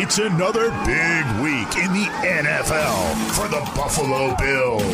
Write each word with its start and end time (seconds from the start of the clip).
It's 0.00 0.18
another 0.18 0.70
big 0.86 1.26
week 1.42 1.76
in 1.76 1.92
the 1.92 2.06
NFL 2.22 3.32
for 3.32 3.48
the 3.48 3.68
Buffalo 3.74 4.32
Bills. 4.36 4.84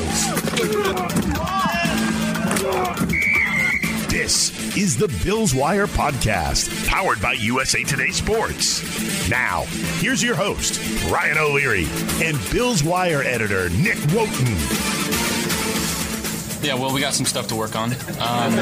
This 4.09 4.79
is 4.79 4.97
the 4.97 5.09
Bills 5.23 5.55
Wire 5.55 5.87
podcast, 5.87 6.89
powered 6.89 7.21
by 7.21 7.35
USA 7.35 7.85
Today 7.85 8.13
Sports. 8.13 9.29
Now, 9.29 9.65
here's 9.99 10.23
your 10.23 10.37
host, 10.37 10.81
Ryan 11.13 11.37
O'Leary, 11.37 11.87
and 12.23 12.39
Bills 12.51 12.83
Wire 12.83 13.23
editor, 13.23 13.69
Nick 13.69 13.99
Wojton. 14.09 15.04
Yeah, 16.65 16.75
well, 16.77 16.95
we 16.95 17.01
got 17.01 17.13
some 17.13 17.27
stuff 17.27 17.49
to 17.49 17.57
work 17.57 17.77
on. 17.77 17.93
Um, 18.19 18.55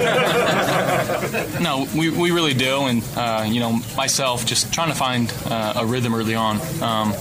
no, 1.63 1.87
we, 1.97 2.11
we 2.11 2.33
really 2.33 2.53
do, 2.53 2.83
and 2.87 3.05
uh, 3.17 3.47
you 3.49 3.61
know, 3.61 3.81
myself 3.97 4.45
just 4.45 4.73
trying 4.73 4.89
to 4.89 4.95
find 4.97 5.33
uh, 5.47 5.75
a 5.77 5.87
rhythm 5.87 6.13
early 6.13 6.35
on. 6.35 6.61
Um, 6.83 7.13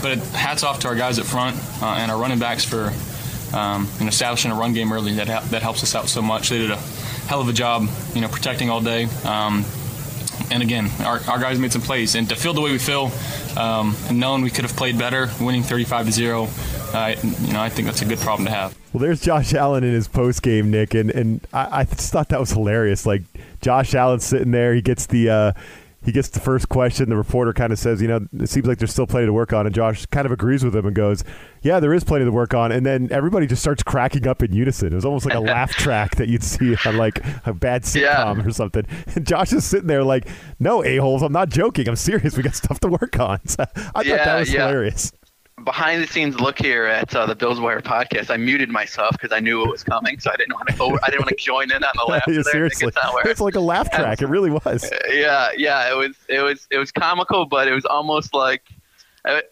but 0.00 0.18
hats 0.28 0.62
off 0.62 0.78
to 0.80 0.88
our 0.88 0.94
guys 0.94 1.18
at 1.18 1.26
front 1.26 1.56
uh, 1.82 1.96
and 1.98 2.10
our 2.12 2.16
running 2.16 2.38
backs 2.38 2.64
for 2.64 2.92
um, 3.52 3.88
you 3.98 4.04
know, 4.04 4.08
establishing 4.08 4.50
a 4.50 4.54
run 4.54 4.74
game 4.74 4.92
early. 4.92 5.14
That 5.14 5.50
that 5.50 5.62
helps 5.62 5.82
us 5.82 5.94
out 5.96 6.08
so 6.08 6.22
much. 6.22 6.50
They 6.50 6.58
did 6.58 6.70
a 6.70 6.76
hell 6.76 7.40
of 7.40 7.48
a 7.48 7.52
job, 7.52 7.88
you 8.14 8.20
know, 8.20 8.28
protecting 8.28 8.70
all 8.70 8.80
day. 8.80 9.08
Um, 9.24 9.64
and 10.50 10.62
again, 10.62 10.90
our, 11.00 11.20
our 11.28 11.38
guys 11.38 11.58
made 11.58 11.72
some 11.72 11.82
plays, 11.82 12.14
and 12.14 12.28
to 12.28 12.36
feel 12.36 12.52
the 12.52 12.60
way 12.60 12.72
we 12.72 12.78
feel, 12.78 13.10
um, 13.56 13.96
knowing 14.12 14.42
we 14.42 14.50
could 14.50 14.64
have 14.64 14.76
played 14.76 14.98
better, 14.98 15.28
winning 15.40 15.62
35 15.62 16.06
to 16.06 16.12
zero, 16.12 16.48
uh, 16.92 17.14
you 17.22 17.52
know, 17.52 17.60
I 17.60 17.68
think 17.68 17.86
that's 17.86 18.02
a 18.02 18.04
good 18.04 18.18
problem 18.18 18.46
to 18.46 18.52
have. 18.52 18.76
Well, 18.92 19.02
there's 19.02 19.20
Josh 19.20 19.52
Allen 19.54 19.84
in 19.84 19.92
his 19.92 20.08
post 20.08 20.42
game, 20.42 20.70
Nick, 20.70 20.94
and 20.94 21.10
and 21.10 21.46
I, 21.52 21.80
I, 21.80 21.84
just 21.84 22.10
thought 22.10 22.30
that 22.30 22.40
was 22.40 22.52
hilarious. 22.52 23.04
Like 23.04 23.22
Josh 23.60 23.94
Allen 23.94 24.20
sitting 24.20 24.50
there, 24.50 24.74
he 24.74 24.82
gets 24.82 25.06
the. 25.06 25.30
Uh, 25.30 25.52
he 26.04 26.12
gets 26.12 26.28
the 26.28 26.40
first 26.40 26.68
question. 26.68 27.10
The 27.10 27.16
reporter 27.16 27.52
kind 27.52 27.72
of 27.72 27.78
says, 27.78 28.00
"You 28.00 28.08
know, 28.08 28.26
it 28.38 28.48
seems 28.48 28.66
like 28.66 28.78
there's 28.78 28.92
still 28.92 29.06
plenty 29.06 29.26
to 29.26 29.32
work 29.32 29.52
on." 29.52 29.66
And 29.66 29.74
Josh 29.74 30.06
kind 30.06 30.26
of 30.26 30.32
agrees 30.32 30.64
with 30.64 30.74
him 30.74 30.86
and 30.86 30.94
goes, 30.94 31.24
"Yeah, 31.62 31.80
there 31.80 31.92
is 31.92 32.04
plenty 32.04 32.24
to 32.24 32.30
work 32.30 32.54
on." 32.54 32.70
And 32.70 32.86
then 32.86 33.08
everybody 33.10 33.46
just 33.46 33.62
starts 33.62 33.82
cracking 33.82 34.26
up 34.26 34.42
in 34.42 34.52
unison. 34.52 34.92
It 34.92 34.94
was 34.94 35.04
almost 35.04 35.26
like 35.26 35.34
a 35.34 35.40
laugh 35.40 35.70
track 35.76 36.16
that 36.16 36.28
you'd 36.28 36.44
see 36.44 36.76
on 36.86 36.96
like 36.96 37.20
a 37.46 37.52
bad 37.52 37.82
sitcom 37.82 38.38
yeah. 38.38 38.44
or 38.44 38.50
something. 38.52 38.84
And 39.14 39.26
Josh 39.26 39.52
is 39.52 39.64
sitting 39.64 39.88
there 39.88 40.04
like, 40.04 40.28
"No, 40.60 40.84
a 40.84 40.96
holes, 40.98 41.22
I'm 41.22 41.32
not 41.32 41.48
joking. 41.48 41.88
I'm 41.88 41.96
serious. 41.96 42.36
We 42.36 42.42
got 42.42 42.54
stuff 42.54 42.80
to 42.80 42.88
work 42.88 43.18
on." 43.18 43.40
So 43.48 43.64
I 43.94 44.02
yeah, 44.02 44.18
thought 44.18 44.24
that 44.24 44.40
was 44.40 44.52
yeah. 44.52 44.66
hilarious 44.66 45.12
behind 45.68 46.02
the 46.02 46.06
scenes 46.06 46.40
look 46.40 46.58
here 46.58 46.86
at 46.86 47.14
uh, 47.14 47.26
the 47.26 47.34
Bills 47.34 47.60
Wire 47.60 47.82
podcast. 47.82 48.30
I 48.30 48.38
muted 48.38 48.70
myself 48.70 49.12
because 49.12 49.32
I 49.32 49.40
knew 49.40 49.62
it 49.62 49.68
was 49.68 49.84
coming, 49.84 50.18
so 50.18 50.30
I 50.30 50.36
didn't 50.36 50.54
want 50.54 50.68
to. 50.68 50.98
I 51.04 51.10
didn't 51.10 51.26
want 51.26 51.28
to 51.28 51.36
join 51.36 51.70
in 51.70 51.84
on 51.84 51.92
the 51.94 52.04
laugh. 52.04 52.22
yeah, 52.26 52.40
seriously, 52.40 52.88
it's 52.88 53.40
like 53.40 53.54
a 53.54 53.60
laugh 53.60 53.90
track. 53.90 54.22
it 54.22 54.28
really 54.28 54.50
was. 54.50 54.90
Yeah, 55.10 55.50
yeah. 55.58 55.92
It 55.92 55.94
was. 55.94 56.16
It 56.26 56.40
was. 56.40 56.66
It 56.70 56.78
was 56.78 56.90
comical, 56.90 57.44
but 57.44 57.68
it 57.68 57.74
was 57.74 57.84
almost 57.84 58.32
like 58.32 58.62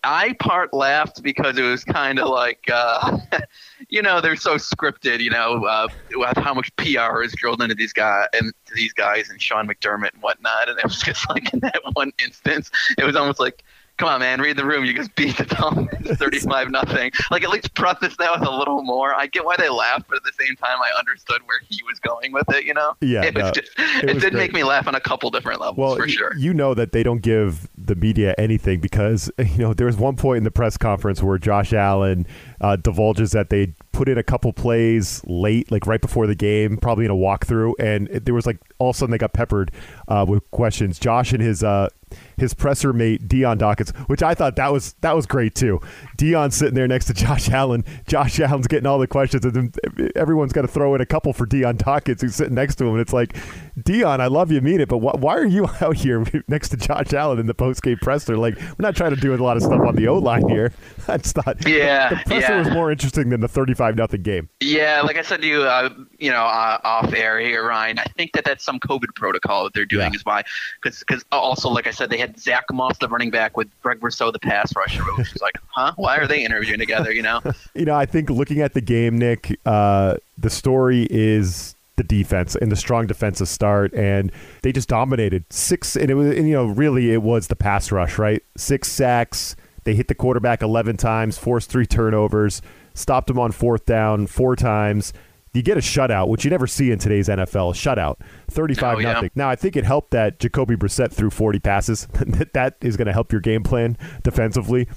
I 0.04 0.34
part 0.38 0.72
laughed 0.72 1.22
because 1.22 1.58
it 1.58 1.62
was 1.62 1.84
kind 1.84 2.18
of 2.18 2.28
like, 2.28 2.64
uh, 2.72 3.18
you 3.90 4.00
know, 4.00 4.20
they're 4.22 4.36
so 4.36 4.54
scripted. 4.54 5.20
You 5.20 5.30
know, 5.30 5.64
uh, 5.66 5.88
how 6.36 6.54
much 6.54 6.74
PR 6.76 7.22
is 7.22 7.32
drilled 7.36 7.60
into 7.60 7.74
these 7.74 7.92
guys 7.92 8.28
and 8.32 8.52
to 8.66 8.74
these 8.74 8.92
guys 8.94 9.28
and 9.28 9.40
Sean 9.40 9.68
McDermott 9.68 10.14
and 10.14 10.22
whatnot. 10.22 10.68
And 10.68 10.78
it 10.78 10.84
was 10.84 11.00
just 11.02 11.28
like 11.28 11.52
in 11.52 11.60
that 11.60 11.80
one 11.92 12.12
instance, 12.24 12.70
it 12.96 13.04
was 13.04 13.16
almost 13.16 13.38
like 13.38 13.64
come 13.96 14.08
on, 14.08 14.20
man, 14.20 14.40
read 14.40 14.56
the 14.56 14.64
room. 14.64 14.84
You 14.84 14.94
just 14.94 15.14
beat 15.14 15.36
the 15.36 15.44
Dolphins 15.44 16.18
35 16.18 16.70
nothing. 16.70 17.10
Like 17.30 17.42
at 17.42 17.50
least 17.50 17.74
preface 17.74 18.16
that 18.18 18.38
with 18.38 18.48
a 18.48 18.50
little 18.50 18.82
more. 18.82 19.14
I 19.14 19.26
get 19.26 19.44
why 19.44 19.56
they 19.56 19.68
laughed, 19.68 20.08
but 20.08 20.16
at 20.16 20.24
the 20.24 20.32
same 20.38 20.56
time, 20.56 20.78
I 20.80 20.90
understood 20.98 21.40
where 21.46 21.60
he 21.68 21.82
was 21.84 21.98
going 22.00 22.32
with 22.32 22.48
it. 22.54 22.64
You 22.64 22.74
know? 22.74 22.94
Yeah. 23.00 23.24
It, 23.24 23.34
no, 23.34 23.50
just, 23.52 23.70
it, 23.78 24.10
it 24.10 24.20
did 24.20 24.34
make 24.34 24.52
me 24.52 24.64
laugh 24.64 24.86
on 24.86 24.94
a 24.94 25.00
couple 25.00 25.30
different 25.30 25.60
levels 25.60 25.78
well, 25.78 25.96
for 25.96 26.08
sure. 26.08 26.36
You 26.36 26.52
know 26.52 26.74
that 26.74 26.92
they 26.92 27.02
don't 27.02 27.22
give 27.22 27.68
the 27.76 27.94
media 27.94 28.34
anything 28.38 28.80
because 28.80 29.30
you 29.38 29.58
know 29.58 29.74
there 29.74 29.86
was 29.86 29.96
one 29.96 30.16
point 30.16 30.38
in 30.38 30.44
the 30.44 30.50
press 30.50 30.76
conference 30.76 31.22
where 31.22 31.38
Josh 31.38 31.72
Allen 31.72 32.26
uh, 32.60 32.76
divulges 32.76 33.32
that 33.32 33.50
they 33.50 33.74
put 33.92 34.08
in 34.08 34.18
a 34.18 34.22
couple 34.22 34.52
plays 34.52 35.22
late, 35.26 35.70
like 35.72 35.86
right 35.86 36.00
before 36.00 36.26
the 36.26 36.34
game, 36.34 36.76
probably 36.76 37.06
in 37.06 37.10
a 37.10 37.14
walkthrough, 37.14 37.72
and 37.78 38.08
it, 38.08 38.24
there 38.26 38.34
was 38.34 38.46
like 38.46 38.58
all 38.78 38.90
of 38.90 38.96
a 38.96 38.98
sudden 38.98 39.10
they 39.10 39.18
got 39.18 39.32
peppered 39.32 39.70
uh, 40.08 40.24
with 40.28 40.48
questions. 40.50 40.98
Josh 40.98 41.32
and 41.32 41.42
his 41.42 41.64
uh, 41.64 41.88
his 42.36 42.54
presser 42.54 42.92
mate 42.92 43.28
Dion 43.28 43.58
Dawkins, 43.58 43.90
which 44.06 44.22
I 44.22 44.34
thought 44.34 44.56
that 44.56 44.72
was 44.72 44.94
that 45.00 45.14
was 45.14 45.26
great 45.26 45.54
too. 45.54 45.80
Dion 46.16 46.50
sitting 46.50 46.74
there 46.74 46.88
next 46.88 47.06
to 47.06 47.14
Josh 47.14 47.50
Allen. 47.50 47.84
Josh 48.06 48.38
Allen's 48.40 48.66
getting 48.66 48.86
all 48.86 48.98
the 48.98 49.06
questions, 49.06 49.44
and 49.44 49.76
everyone's 50.14 50.52
got 50.52 50.62
to 50.62 50.68
throw 50.68 50.94
in 50.94 51.00
a 51.00 51.06
couple 51.06 51.32
for 51.32 51.46
Dion 51.46 51.76
Dawkins, 51.76 52.22
who's 52.22 52.34
sitting 52.34 52.54
next 52.54 52.76
to 52.76 52.84
him. 52.84 52.92
And 52.92 53.00
it's 53.00 53.12
like, 53.12 53.36
Dion, 53.82 54.20
I 54.20 54.26
love 54.26 54.50
you, 54.50 54.60
mean 54.60 54.80
it, 54.80 54.88
but 54.88 54.98
wh- 54.98 55.20
why 55.20 55.36
are 55.36 55.46
you 55.46 55.66
out 55.80 55.96
here 55.96 56.24
next 56.48 56.70
to 56.70 56.76
Josh 56.76 57.12
Allen 57.12 57.38
in 57.38 57.46
the 57.46 57.54
post 57.54 57.82
game 57.82 57.98
presser? 57.98 58.36
Like, 58.36 58.56
we're 58.56 58.74
not 58.80 58.96
trying 58.96 59.14
to 59.14 59.20
do 59.20 59.34
a 59.34 59.36
lot 59.36 59.56
of 59.56 59.62
stuff 59.62 59.80
on 59.80 59.96
the 59.96 60.08
O 60.08 60.18
line 60.18 60.48
here. 60.48 60.72
I 61.08 61.18
just 61.18 61.34
thought, 61.34 61.66
yeah, 61.66 62.10
the 62.10 62.16
presser 62.26 62.52
yeah. 62.52 62.58
was 62.58 62.70
more 62.70 62.90
interesting 62.90 63.28
than 63.30 63.40
the 63.40 63.48
thirty-five 63.48 63.96
nothing 63.96 64.22
game. 64.22 64.48
Yeah, 64.60 65.02
like 65.02 65.16
I 65.16 65.22
said 65.22 65.42
to 65.42 65.46
you, 65.46 65.62
uh, 65.62 65.90
you 66.18 66.30
know, 66.30 66.44
uh, 66.44 66.78
off 66.82 67.12
air 67.12 67.38
here, 67.38 67.66
Ryan. 67.66 67.98
I 67.98 68.04
think 68.16 68.32
that 68.32 68.44
that's 68.44 68.64
some 68.64 68.80
COVID 68.80 69.14
protocol 69.14 69.64
that 69.64 69.74
they're 69.74 69.84
doing 69.84 70.12
yeah. 70.12 70.16
is 70.16 70.24
why, 70.24 70.42
because 70.82 71.00
because 71.00 71.24
also, 71.32 71.68
like 71.68 71.86
I 71.86 71.90
said, 71.90 72.05
they 72.06 72.18
had 72.18 72.38
Zach 72.38 72.64
Moss, 72.72 72.98
the 72.98 73.08
running 73.08 73.30
back, 73.30 73.56
with 73.56 73.68
Greg 73.82 74.02
Rousseau, 74.02 74.30
the 74.30 74.38
pass 74.38 74.74
rusher, 74.74 75.02
which 75.16 75.32
was 75.32 75.42
like, 75.42 75.56
huh? 75.68 75.92
Why 75.96 76.16
are 76.16 76.26
they 76.26 76.44
interviewing 76.44 76.78
together? 76.78 77.12
You 77.12 77.22
know. 77.22 77.40
you 77.74 77.84
know, 77.84 77.94
I 77.94 78.06
think 78.06 78.30
looking 78.30 78.60
at 78.60 78.74
the 78.74 78.80
game, 78.80 79.18
Nick, 79.18 79.58
uh, 79.66 80.16
the 80.38 80.50
story 80.50 81.06
is 81.10 81.74
the 81.96 82.04
defense 82.04 82.54
and 82.54 82.70
the 82.70 82.76
strong 82.76 83.06
defensive 83.06 83.48
start, 83.48 83.92
and 83.94 84.30
they 84.62 84.72
just 84.72 84.88
dominated 84.88 85.44
six. 85.50 85.96
And 85.96 86.10
it 86.10 86.14
was, 86.14 86.36
and, 86.36 86.48
you 86.48 86.54
know, 86.54 86.66
really, 86.66 87.12
it 87.12 87.22
was 87.22 87.48
the 87.48 87.56
pass 87.56 87.90
rush, 87.90 88.18
right? 88.18 88.42
Six 88.56 88.90
sacks. 88.90 89.56
They 89.84 89.94
hit 89.94 90.08
the 90.08 90.14
quarterback 90.14 90.62
eleven 90.62 90.96
times, 90.96 91.38
forced 91.38 91.70
three 91.70 91.86
turnovers, 91.86 92.60
stopped 92.94 93.30
him 93.30 93.38
on 93.38 93.52
fourth 93.52 93.86
down 93.86 94.26
four 94.26 94.56
times 94.56 95.12
you 95.56 95.62
get 95.62 95.76
a 95.76 95.80
shutout, 95.80 96.28
which 96.28 96.44
you 96.44 96.50
never 96.50 96.66
see 96.66 96.90
in 96.90 96.98
today's 96.98 97.28
NFL. 97.28 97.74
Shutout, 97.74 98.18
thirty-five 98.48 98.98
oh, 98.98 99.00
yeah. 99.00 99.12
nothing. 99.14 99.30
Now 99.34 99.48
I 99.48 99.56
think 99.56 99.76
it 99.76 99.84
helped 99.84 100.10
that 100.10 100.38
Jacoby 100.38 100.76
Brissett 100.76 101.12
threw 101.12 101.30
forty 101.30 101.58
passes. 101.58 102.06
that 102.52 102.76
is 102.80 102.96
going 102.96 103.06
to 103.06 103.12
help 103.12 103.32
your 103.32 103.40
game 103.40 103.62
plan 103.62 103.96
defensively. 104.22 104.88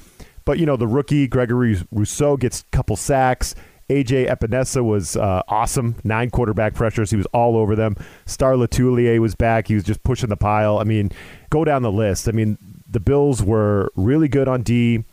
But 0.45 0.59
you 0.59 0.65
know 0.65 0.75
the 0.75 0.87
rookie 0.87 1.27
Gregory 1.27 1.77
Rousseau 1.91 2.37
gets 2.37 2.61
a 2.61 2.75
couple 2.75 2.95
sacks. 2.95 3.55
AJ 3.89 4.29
Epenesa 4.29 4.83
was 4.83 5.15
uh, 5.17 5.41
awesome. 5.47 5.95
Nine 6.03 6.29
quarterback 6.29 6.75
pressures. 6.75 7.09
He 7.09 7.17
was 7.17 7.25
all 7.27 7.57
over 7.57 7.75
them. 7.75 7.95
Star 8.27 8.53
Lotulelei 8.53 9.17
was 9.19 9.33
back. 9.33 9.67
He 9.67 9.73
was 9.73 9.83
just 9.83 10.03
pushing 10.03 10.29
the 10.29 10.37
pile. 10.37 10.77
I 10.77 10.83
mean, 10.83 11.11
go 11.49 11.65
down 11.65 11.81
the 11.81 11.91
list. 11.91 12.27
I 12.27 12.31
mean, 12.31 12.59
the 12.87 12.99
Bills 12.99 13.41
were 13.41 13.91
really 13.95 14.27
good 14.27 14.47
on 14.47 14.61
D, 14.61 15.05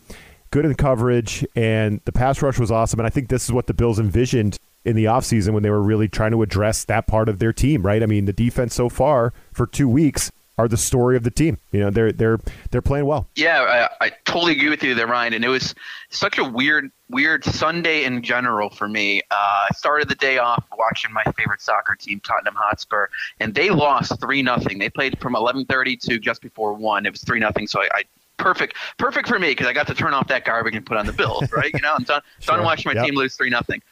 good 0.51 0.67
in 0.67 0.75
coverage, 0.75 1.47
and 1.57 2.03
the 2.05 2.13
pass 2.13 2.43
rush 2.43 2.59
was 2.59 2.71
awesome. 2.71 3.01
And 3.01 3.07
I 3.07 3.11
think 3.11 3.31
this 3.31 3.45
is 3.45 3.53
what 3.53 3.67
the 3.67 3.75
Bills 3.75 3.99
envisioned 3.99 4.59
in 4.87 4.95
the 4.95 5.05
offseason 5.05 5.53
when 5.53 5.65
they 5.65 5.71
were 5.71 5.83
really 5.83 6.09
trying 6.09 6.31
to 6.31 6.43
address 6.43 6.85
that 6.85 7.09
part 7.09 7.29
of 7.29 7.41
their 7.41 7.53
team, 7.53 7.83
right? 7.83 8.03
I 8.03 8.07
mean, 8.07 8.25
the 8.25 8.33
defense 8.33 8.73
so 8.75 8.89
far 8.89 9.33
for 9.53 9.67
two 9.67 9.89
weeks 9.89 10.31
are 10.59 10.69
the 10.69 10.77
story 10.77 11.17
of 11.17 11.25
the 11.25 11.31
team. 11.31 11.59
You 11.73 11.81
know, 11.81 11.91
they're 11.91 12.13
they're 12.13 12.39
they're 12.71 12.81
playing 12.81 13.05
well. 13.05 13.27
Yeah, 13.35 13.89
I, 14.01 14.07
I 14.07 14.13
totally 14.25 14.53
agree 14.53 14.71
with 14.71 14.83
you 14.85 14.95
there, 14.95 15.09
Ryan. 15.09 15.35
And 15.35 15.45
it 15.45 15.49
was 15.49 15.75
such 16.09 16.39
a 16.39 16.45
weird 16.45 16.91
weird 17.11 17.45
Sunday 17.45 18.05
in 18.05 18.23
general 18.23 18.71
for 18.71 18.89
me. 18.89 19.23
Uh, 19.31 19.67
I 19.69 19.75
started 19.75 20.09
the 20.09 20.15
day 20.15 20.39
off 20.39 20.65
watching 20.79 21.13
my 21.13 21.25
favorite 21.37 21.61
soccer 21.61 21.97
team, 21.97 22.21
Tottenham 22.21 22.55
Hotspur, 22.55 23.09
and 23.41 23.55
they 23.55 23.71
lost 23.71 24.19
three 24.21 24.41
nothing. 24.41 24.79
They 24.79 24.89
played 24.89 25.19
from 25.21 25.35
11:30 25.35 26.01
to 26.03 26.19
just 26.19 26.41
before 26.41 26.73
one. 26.75 27.07
It 27.07 27.11
was 27.11 27.23
three 27.23 27.41
nothing. 27.41 27.67
So 27.67 27.83
I, 27.83 27.89
I 27.93 28.03
perfect 28.39 28.77
perfect 28.99 29.29
for 29.29 29.39
me 29.39 29.49
because 29.49 29.67
I 29.67 29.73
got 29.73 29.89
to 29.89 29.95
turn 29.95 30.15
off 30.15 30.29
that 30.29 30.45
garbage 30.45 30.77
and 30.77 30.87
put 30.87 30.97
on 30.97 31.07
the 31.07 31.13
Bills. 31.13 31.51
Right? 31.53 31.73
You 31.75 31.81
know, 31.81 31.95
I'm 31.95 32.05
done 32.05 32.23
sure. 32.41 32.57
done 32.57 32.65
watching 32.65 32.91
my 32.91 32.95
yep. 32.95 33.07
team 33.07 33.17
lose 33.17 33.35
three 33.37 33.51
nothing. 33.51 33.83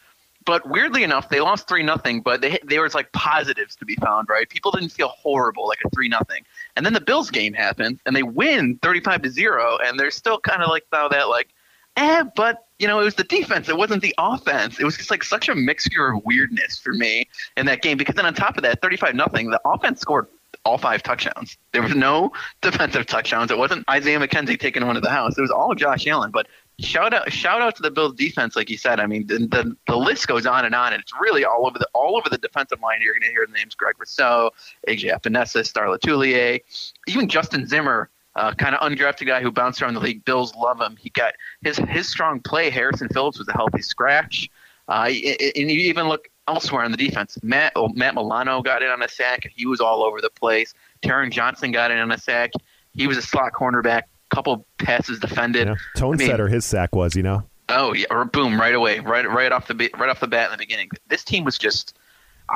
But 0.47 0.69
weirdly 0.69 1.03
enough, 1.03 1.28
they 1.31 1.41
lost 1.41 1.69
three 1.69 1.82
nothing. 1.82 2.21
But 2.21 2.41
they 2.41 2.59
there 2.65 2.82
was 2.82 2.94
like 2.94 3.12
positives 3.12 3.77
to 3.77 3.84
be 3.84 3.97
found, 3.97 4.28
right? 4.28 4.49
People 4.49 4.71
didn't 4.72 4.91
feel 4.91 5.09
horrible 5.09 5.67
like 5.67 5.79
a 5.85 5.91
three 5.91 6.08
nothing. 6.08 6.44
And 6.76 6.85
then 6.85 6.93
the 6.93 7.00
Bills 7.00 7.31
game 7.31 7.55
happened, 7.55 8.00
and 8.06 8.14
they 8.14 8.23
win 8.23 8.79
thirty 8.82 9.00
five 9.00 9.23
to 9.23 9.31
zero, 9.31 9.79
and 9.85 9.99
they're 9.99 10.11
still 10.11 10.38
kind 10.38 10.62
of 10.62 10.69
like 10.69 10.85
now 10.93 11.08
that 11.08 11.29
like, 11.29 11.49
eh. 11.96 12.25
But 12.37 12.67
you 12.79 12.88
know, 12.88 13.00
it 13.00 13.05
was 13.05 13.14
the 13.14 13.25
defense. 13.25 13.69
It 13.69 13.76
wasn't 13.76 14.02
the 14.02 14.14
offense. 14.19 14.79
It 14.79 14.85
was 14.85 14.96
just 14.96 15.11
like 15.11 15.23
such 15.23 15.49
a 15.49 15.55
mixture 15.55 16.08
of 16.08 16.25
weirdness 16.25 16.79
for 16.79 16.93
me 16.93 17.29
in 17.56 17.67
that 17.67 17.82
game. 17.82 17.96
Because 17.96 18.14
then 18.14 18.26
on 18.26 18.35
top 18.35 18.56
of 18.56 18.62
that, 18.64 18.82
thirty 18.82 18.96
five 18.96 19.14
nothing, 19.14 19.50
the 19.50 19.61
offense 19.64 20.00
scored 20.00 20.26
all 20.64 20.79
five 20.79 21.02
touchdowns. 21.02 21.58
There 21.73 21.82
was 21.82 21.94
no 21.94 22.32
defensive 22.62 23.06
touchdowns. 23.06 23.50
It 23.50 23.58
wasn't 23.58 23.88
Isaiah 23.88 24.19
McKenzie 24.19 24.58
taking 24.58 24.87
one 24.87 24.94
to 24.94 25.00
the 25.00 25.11
house. 25.11 25.37
It 25.37 25.43
was 25.43 25.50
all 25.50 25.75
Josh 25.75 26.06
Allen. 26.06 26.31
But 26.31 26.46
shout 26.81 27.15
out 27.15 27.32
shout 27.32 27.61
out 27.61 27.76
to 27.76 27.82
the 27.82 27.91
Bills 27.91 28.15
defense, 28.15 28.56
like 28.56 28.71
you 28.71 28.76
said. 28.76 29.00
I 29.00 29.06
mean, 29.06 29.26
the, 29.26 29.38
the, 29.38 29.76
the 29.87 29.97
list 29.97 30.26
goes 30.26 30.47
on 30.47 30.65
and 30.65 30.75
on, 30.75 30.93
and 30.93 31.00
it's 31.00 31.12
really 31.21 31.44
all 31.44 31.67
over 31.67 31.79
the 31.79 31.88
all 31.94 32.17
over 32.17 32.29
the 32.29 32.38
defensive 32.38 32.81
line. 32.81 32.99
You're 33.00 33.15
going 33.15 33.23
to 33.23 33.29
hear 33.29 33.47
the 33.47 33.53
names 33.53 33.75
Greg 33.75 33.94
Rousseau, 33.99 34.50
AJ 34.88 35.12
Epenesa, 35.12 35.67
Star 35.67 35.87
Lotulelei, 35.87 36.61
even 37.06 37.29
Justin 37.29 37.67
Zimmer. 37.67 38.11
Uh, 38.37 38.53
kind 38.53 38.75
of 38.75 38.81
undrafted 38.81 39.29
guy 39.29 39.41
who 39.41 39.53
bounced 39.53 39.81
around 39.81 39.94
the 39.94 40.00
league. 40.00 40.25
Bills 40.25 40.56
love 40.56 40.81
him. 40.81 40.97
He 41.00 41.09
got 41.11 41.35
his 41.62 41.76
his 41.76 42.09
strong 42.09 42.41
play. 42.41 42.69
Harrison 42.69 43.09
Phillips 43.09 43.38
was 43.38 43.47
a 43.47 43.53
healthy 43.53 43.81
scratch. 43.81 44.50
Uh, 44.88 45.05
and 45.06 45.70
you 45.70 45.79
even 45.79 46.09
look 46.09 46.29
elsewhere 46.49 46.85
on 46.85 46.91
the 46.91 46.97
defense. 46.97 47.38
Matt 47.44 47.73
oh, 47.77 47.88
Matt 47.91 48.17
Milano 48.17 48.61
got 48.61 48.82
in 48.82 48.88
on 48.91 49.03
a 49.03 49.09
sack. 49.09 49.49
He 49.55 49.67
was 49.67 49.81
all 49.81 50.03
over 50.03 50.20
the 50.20 50.31
place. 50.31 50.75
Taron 51.03 51.31
Johnson 51.31 51.70
got 51.70 51.93
in 51.93 51.99
on 51.99 52.11
a 52.11 52.19
sack. 52.19 52.50
He 52.93 53.06
was 53.06 53.17
a 53.17 53.23
slot 53.23 53.53
cornerback 53.53 54.03
couple 54.34 54.66
passes 54.78 55.19
defended. 55.20 55.69
Yeah. 55.69 55.75
Tone 55.96 56.14
I 56.14 56.16
mean, 56.19 56.28
setter, 56.28 56.48
his 56.48 56.64
sack 56.64 56.94
was, 56.94 57.14
you 57.14 57.22
know. 57.22 57.42
Oh 57.69 57.94
yeah, 57.94 58.06
or 58.10 58.25
boom, 58.25 58.60
right 58.60 58.75
away, 58.75 59.00
right 59.00 59.28
right 59.28 59.50
off 59.50 59.69
the 59.69 59.90
right 59.98 60.10
off 60.10 60.20
the 60.20 60.26
bat 60.26 60.46
in 60.46 60.52
the 60.52 60.58
beginning. 60.58 60.90
This 61.08 61.25
team 61.25 61.44
was 61.44 61.58
just. 61.58 61.96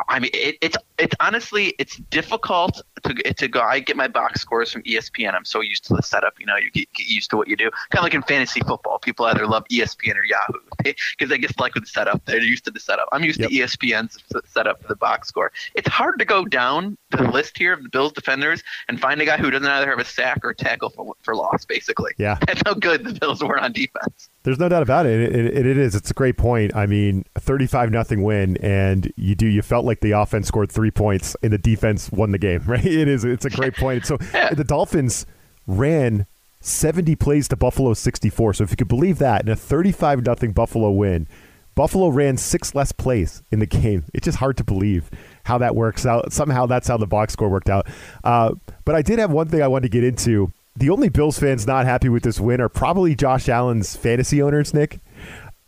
I 0.09 0.19
mean, 0.19 0.31
it, 0.35 0.57
it's 0.61 0.77
it's 0.99 1.15
honestly 1.21 1.75
it's 1.79 1.97
difficult 1.97 2.83
to 3.05 3.15
to 3.15 3.49
go. 3.49 3.61
I 3.61 3.81
get 3.81 3.97
my 3.97 4.09
box 4.09 4.41
scores 4.41 4.71
from 4.71 4.83
ESPN. 4.83 5.35
I'm 5.35 5.45
so 5.45 5.61
used 5.61 5.85
to 5.87 5.95
the 5.95 6.03
setup. 6.03 6.35
You 6.39 6.47
know, 6.47 6.57
you 6.57 6.71
get, 6.71 6.93
get 6.93 7.07
used 7.09 7.31
to 7.31 7.37
what 7.37 7.49
you 7.49 7.57
do. 7.57 7.71
Kind 7.91 7.99
of 7.99 8.03
like 8.03 8.15
in 8.15 8.23
fantasy 8.23 8.61
football, 8.61 8.99
people 8.99 9.25
either 9.27 9.47
love 9.47 9.65
ESPN 9.71 10.17
or 10.17 10.25
Yahoo 10.25 10.59
because 10.85 11.29
they 11.31 11.39
just 11.39 11.59
like 11.59 11.75
the 11.75 11.87
setup. 11.87 12.25
They're 12.27 12.41
used 12.43 12.65
to 12.67 12.71
the 12.71 12.81
setup. 12.81 13.09
I'm 13.13 13.25
used 13.25 13.41
Yep. 13.41 13.51
to 13.51 13.57
ESPN's 13.57 14.19
setup 14.47 14.83
for 14.83 14.89
the 14.89 14.97
box 14.97 15.29
score. 15.29 15.53
It's 15.75 15.89
hard 15.89 16.19
to 16.19 16.25
go 16.25 16.45
down 16.45 16.99
the 17.11 17.23
list 17.23 17.57
here 17.57 17.73
of 17.73 17.83
the 17.83 17.89
Bills 17.89 18.13
defenders 18.13 18.63
and 18.89 19.01
find 19.01 19.21
a 19.21 19.25
guy 19.25 19.37
who 19.39 19.51
doesn't 19.51 19.67
either 19.69 19.89
have 19.89 19.99
a 20.01 20.05
sack 20.05 20.41
or 20.45 20.53
tackle 20.53 20.91
for 20.91 21.15
for 21.23 21.35
loss. 21.35 21.65
Basically, 21.65 22.13
Yeah. 22.19 22.37
that's 22.47 22.63
how 22.67 22.75
good 22.75 23.05
the 23.05 23.15
Bills 23.19 23.43
were 23.43 23.59
on 23.59 23.73
defense. 23.73 24.29
There's 24.43 24.59
no 24.59 24.69
doubt 24.69 24.83
about 24.83 25.07
it. 25.07 25.21
It, 25.21 25.35
it. 25.57 25.67
it 25.67 25.79
is. 25.79 25.95
It's 25.95 26.11
a 26.11 26.15
great 26.15 26.37
point. 26.37 26.75
I 26.75 26.87
mean, 26.87 27.25
35 27.39 27.91
nothing 27.91 28.23
win, 28.23 28.57
and 28.59 29.13
you 29.17 29.35
do. 29.35 29.47
You 29.47 29.63
felt 29.63 29.78
like 29.85 30.01
the 30.01 30.13
offense 30.13 30.49
scored 30.49 30.71
three 30.73 30.91
points, 30.91 31.37
and 31.43 31.53
the 31.53 31.59
defense 31.59 32.11
won 32.13 32.31
the 32.33 32.39
game. 32.39 32.63
Right? 32.67 32.85
It 32.85 33.09
is. 33.09 33.25
It's 33.25 33.45
a 33.45 33.51
great 33.51 33.75
point. 33.75 34.07
So 34.07 34.19
Yeah. 34.35 34.55
the 34.55 34.65
Dolphins 34.65 35.27
ran 35.67 36.27
70 36.61 37.15
plays 37.17 37.49
to 37.49 37.57
Buffalo 37.57 37.95
64. 37.95 38.55
So 38.55 38.65
if 38.65 38.71
you 38.71 38.77
could 38.77 38.89
believe 38.89 39.19
that, 39.19 39.43
in 39.43 39.49
a 39.49 39.57
35 39.57 40.25
nothing 40.25 40.53
Buffalo 40.53 40.91
win, 40.91 41.27
Buffalo 41.75 42.09
ran 42.09 42.37
six 42.37 42.75
less 42.75 42.91
plays 42.91 43.43
in 43.53 43.61
the 43.61 43.67
game. 43.67 44.05
It's 44.13 44.25
just 44.25 44.39
hard 44.39 44.57
to 44.57 44.65
believe 44.65 45.09
how 45.45 45.59
that 45.59 45.77
works 45.77 46.05
out. 46.05 46.33
Somehow 46.33 46.67
that's 46.67 46.89
how 46.89 46.97
the 46.97 47.07
box 47.07 47.35
score 47.35 47.49
worked 47.49 47.71
out. 47.71 47.87
Uh, 48.25 48.55
but 48.85 48.95
I 48.97 49.03
did 49.03 49.19
have 49.21 49.31
one 49.31 49.49
thing 49.49 49.63
I 49.63 49.69
wanted 49.69 49.83
to 49.83 49.89
get 49.91 50.03
into. 50.05 50.53
The 50.75 50.91
only 50.91 51.09
Bills 51.09 51.39
fans 51.39 51.67
not 51.67 51.87
happy 51.87 52.09
with 52.09 52.23
this 52.25 52.41
win 52.41 52.61
are 52.61 52.69
probably 52.69 53.15
Josh 53.15 53.49
Allen's 53.49 53.95
fantasy 53.97 54.43
owners, 54.43 54.75
Nick. 54.75 54.99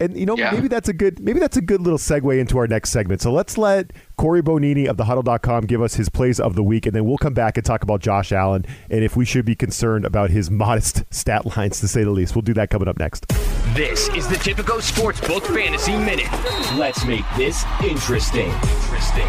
And 0.01 0.17
you 0.17 0.25
know, 0.27 0.37
Yeah. 0.37 0.51
maybe 0.53 0.67
that's 0.69 0.89
a 0.89 0.93
good 0.95 1.21
maybe 1.21 1.39
that's 1.39 1.57
a 1.59 1.61
good 1.61 1.83
little 1.83 1.99
segue 1.99 2.39
into 2.41 2.57
our 2.59 2.67
next 2.67 2.91
segment. 2.91 3.21
So 3.21 3.31
let's 3.31 3.59
let 3.59 3.93
Corey 4.17 4.43
Bonini 4.43 4.87
of 4.89 4.97
thehuddle.com 4.97 5.67
give 5.67 5.83
us 5.83 5.95
his 5.95 6.09
plays 6.09 6.41
of 6.41 6.55
the 6.55 6.63
week, 6.63 6.87
and 6.87 6.95
then 6.97 7.05
we'll 7.05 7.19
come 7.19 7.35
back 7.35 7.57
and 7.59 7.65
talk 7.67 7.83
about 7.83 8.01
Josh 8.01 8.33
Allen 8.33 8.65
and 8.91 9.05
if 9.05 9.15
we 9.17 9.25
should 9.25 9.45
be 9.45 9.55
concerned 9.55 10.05
about 10.07 10.31
his 10.31 10.51
modest 10.63 11.05
stat 11.13 11.57
lines 11.57 11.81
to 11.81 11.89
say 11.89 12.03
the 12.03 12.11
least. 12.11 12.35
We'll 12.35 12.43
do 12.43 12.55
that 12.55 12.71
coming 12.71 12.89
up 12.89 12.99
next. 12.99 13.27
This 13.75 14.09
is 14.11 14.27
the 14.27 14.37
Tipico 14.37 14.81
Sportsbook 14.81 15.43
Fantasy 15.55 15.93
Minute. 15.97 16.27
Let's 16.77 17.05
make 17.05 17.25
this 17.37 17.65
interesting. 17.85 18.49
Interesting. 18.51 19.27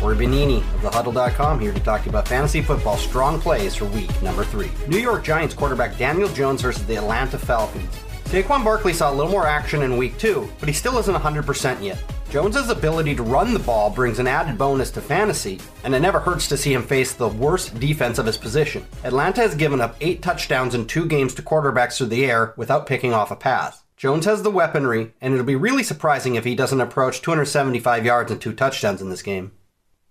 Corey 0.00 0.16
Bonini 0.16 0.58
of 0.58 0.80
thehuddle.com 0.82 1.58
here 1.60 1.72
to 1.72 1.80
talk 1.80 2.00
to 2.00 2.06
you 2.06 2.10
about 2.10 2.28
fantasy 2.28 2.60
football 2.62 2.96
strong 2.96 3.40
plays 3.40 3.74
for 3.74 3.86
week 3.86 4.10
number 4.22 4.44
three. 4.44 4.70
New 4.88 4.98
York 4.98 5.24
Giants 5.24 5.54
quarterback 5.54 5.96
Daniel 5.98 6.28
Jones 6.30 6.62
versus 6.62 6.84
the 6.86 6.96
Atlanta 6.96 7.38
Falcons. 7.38 7.88
Saquon 8.26 8.64
Barkley 8.64 8.92
saw 8.92 9.12
a 9.12 9.14
little 9.14 9.30
more 9.30 9.46
action 9.46 9.82
in 9.82 9.96
week 9.96 10.18
two, 10.18 10.50
but 10.58 10.68
he 10.68 10.74
still 10.74 10.98
isn't 10.98 11.14
100% 11.14 11.82
yet. 11.82 12.02
Jones's 12.28 12.70
ability 12.70 13.14
to 13.14 13.22
run 13.22 13.54
the 13.54 13.60
ball 13.60 13.88
brings 13.88 14.18
an 14.18 14.26
added 14.26 14.58
bonus 14.58 14.90
to 14.90 15.00
fantasy, 15.00 15.60
and 15.84 15.94
it 15.94 16.00
never 16.00 16.18
hurts 16.18 16.48
to 16.48 16.56
see 16.56 16.72
him 16.72 16.82
face 16.82 17.12
the 17.12 17.28
worst 17.28 17.78
defense 17.78 18.18
of 18.18 18.26
his 18.26 18.36
position. 18.36 18.84
Atlanta 19.04 19.42
has 19.42 19.54
given 19.54 19.80
up 19.80 19.96
eight 20.00 20.22
touchdowns 20.22 20.74
in 20.74 20.86
two 20.88 21.06
games 21.06 21.34
to 21.34 21.42
quarterbacks 21.42 21.98
through 21.98 22.08
the 22.08 22.26
air 22.26 22.52
without 22.56 22.86
picking 22.86 23.14
off 23.14 23.30
a 23.30 23.36
pass. 23.36 23.84
Jones 23.96 24.24
has 24.24 24.42
the 24.42 24.50
weaponry, 24.50 25.14
and 25.20 25.32
it'll 25.32 25.46
be 25.46 25.54
really 25.54 25.84
surprising 25.84 26.34
if 26.34 26.44
he 26.44 26.56
doesn't 26.56 26.80
approach 26.80 27.22
275 27.22 28.04
yards 28.04 28.32
and 28.32 28.40
two 28.40 28.52
touchdowns 28.52 29.00
in 29.00 29.08
this 29.08 29.22
game. 29.22 29.52